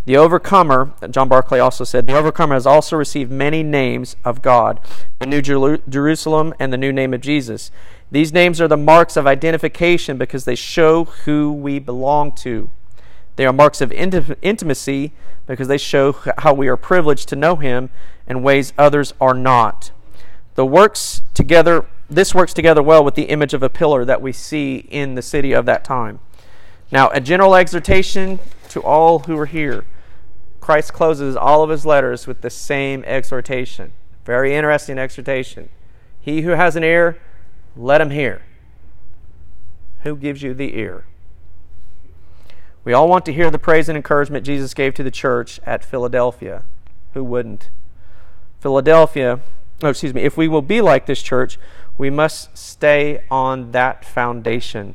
The 0.07 0.19
overcomer, 0.19 0.93
John 1.11 1.29
Barclay 1.29 1.59
also 1.59 1.85
said, 1.85 2.07
the 2.07 2.17
overcomer 2.17 2.55
has 2.55 2.67
also 2.67 2.97
received 2.97 3.31
many 3.31 3.63
names 3.63 4.17
of 4.23 4.43
God 4.43 4.81
the 5.19 5.27
New 5.27 5.41
Jerusalem 5.41 6.53
and 6.59 6.73
the 6.73 6.77
new 6.77 6.93
name 6.93 7.15
of 7.15 7.23
Jesus. 7.23 7.71
These 8.11 8.33
names 8.33 8.61
are 8.61 8.69
the 8.69 8.77
marks 8.77 9.17
of 9.17 9.27
identification 9.27 10.19
because 10.19 10.45
they 10.45 10.55
show 10.55 11.05
who 11.05 11.53
we 11.53 11.79
belong 11.79 12.33
to. 12.37 12.71
They 13.37 13.47
are 13.47 13.53
marks 13.53 13.81
of 13.81 13.91
intimacy 13.93 15.13
because 15.47 15.69
they 15.69 15.79
show 15.79 16.17
how 16.39 16.55
we 16.55 16.69
are 16.69 16.77
privileged 16.77 17.29
to 17.31 17.37
know 17.37 17.57
Him 17.57 17.91
in 18.27 18.43
ways 18.43 18.73
others 18.79 19.13
are 19.21 19.35
not. 19.35 19.91
The 20.55 20.65
works 20.65 21.23
together, 21.35 21.87
this 22.09 22.35
works 22.35 22.55
together 22.55 22.83
well 22.83 23.05
with 23.05 23.17
the 23.17 23.25
image 23.25 23.55
of 23.55 23.63
a 23.63 23.69
pillar 23.69 24.05
that 24.05 24.23
we 24.23 24.33
see 24.33 24.87
in 24.89 25.17
the 25.17 25.23
city 25.23 25.53
of 25.53 25.67
that 25.67 25.85
time. 25.85 26.21
Now, 26.93 27.09
a 27.11 27.21
general 27.21 27.57
exhortation 27.57 28.39
to 28.69 28.81
all 28.81 29.21
who 29.21 29.37
are 29.39 29.47
here. 29.47 29.85
Christ 30.61 30.93
closes 30.93 31.37
all 31.37 31.63
of 31.63 31.71
his 31.71 31.85
letters 31.85 32.27
with 32.27 32.41
the 32.41 32.51
same 32.51 33.03
exhortation. 33.05 33.93
Very 34.25 34.55
interesting 34.55 34.99
exhortation. 34.99 35.69
He 36.21 36.43
who 36.43 36.51
has 36.51 36.77
an 36.77 36.85
ear, 36.85 37.19
let 37.77 38.01
him 38.01 38.11
hear. 38.11 38.43
Who 40.03 40.17
gives 40.17 40.43
you 40.43 40.55
the 40.55 40.77
ear? 40.77 41.07
We 42.85 42.93
all 42.93 43.09
want 43.09 43.25
to 43.27 43.33
hear 43.33 43.51
the 43.51 43.59
praise 43.59 43.89
and 43.89 43.97
encouragement 43.97 44.45
Jesus 44.45 44.75
gave 44.75 44.95
to 44.95 45.03
the 45.03 45.11
church 45.11 45.59
at 45.65 45.85
Philadelphia. 45.85 46.65
Who 47.15 47.25
wouldn't? 47.25 47.71
Philadelphia, 48.61 49.41
oh, 49.83 49.89
excuse 49.89 50.13
me, 50.13 50.23
if 50.23 50.37
we 50.37 50.49
will 50.49 50.63
be 50.63 50.81
like 50.81 51.07
this 51.07 51.23
church, 51.23 51.59
we 51.97 52.11
must 52.11 52.57
stay 52.57 53.25
on 53.31 53.73
that 53.73 54.05
foundation, 54.05 54.95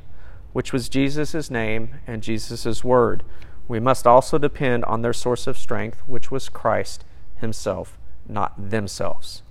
which 0.54 0.72
was 0.72 0.90
Jesus' 0.90 1.50
name 1.50 1.96
and 2.06 2.22
Jesus' 2.22 2.84
word. 2.84 3.24
We 3.68 3.80
must 3.80 4.06
also 4.06 4.38
depend 4.38 4.86
on 4.86 5.02
their 5.02 5.14
source 5.14 5.48
of 5.48 5.58
strength, 5.58 6.02
which 6.08 6.30
was 6.30 6.50
Christ 6.50 7.06
Himself, 7.38 7.98
not 8.28 8.70
themselves. 8.70 9.44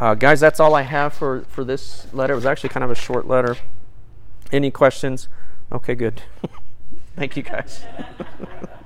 Uh, 0.00 0.14
guys, 0.14 0.40
that's 0.40 0.58
all 0.58 0.74
I 0.74 0.82
have 0.82 1.14
for, 1.14 1.42
for 1.48 1.64
this 1.64 2.12
letter. 2.12 2.32
It 2.32 2.36
was 2.36 2.46
actually 2.46 2.70
kind 2.70 2.82
of 2.84 2.90
a 2.90 2.96
short 2.96 3.28
letter. 3.28 3.56
Any 4.52 4.70
questions? 4.70 5.28
Okay, 5.70 5.94
good. 5.94 6.22
Thank 7.16 7.36
you, 7.36 7.42
guys. 7.42 7.84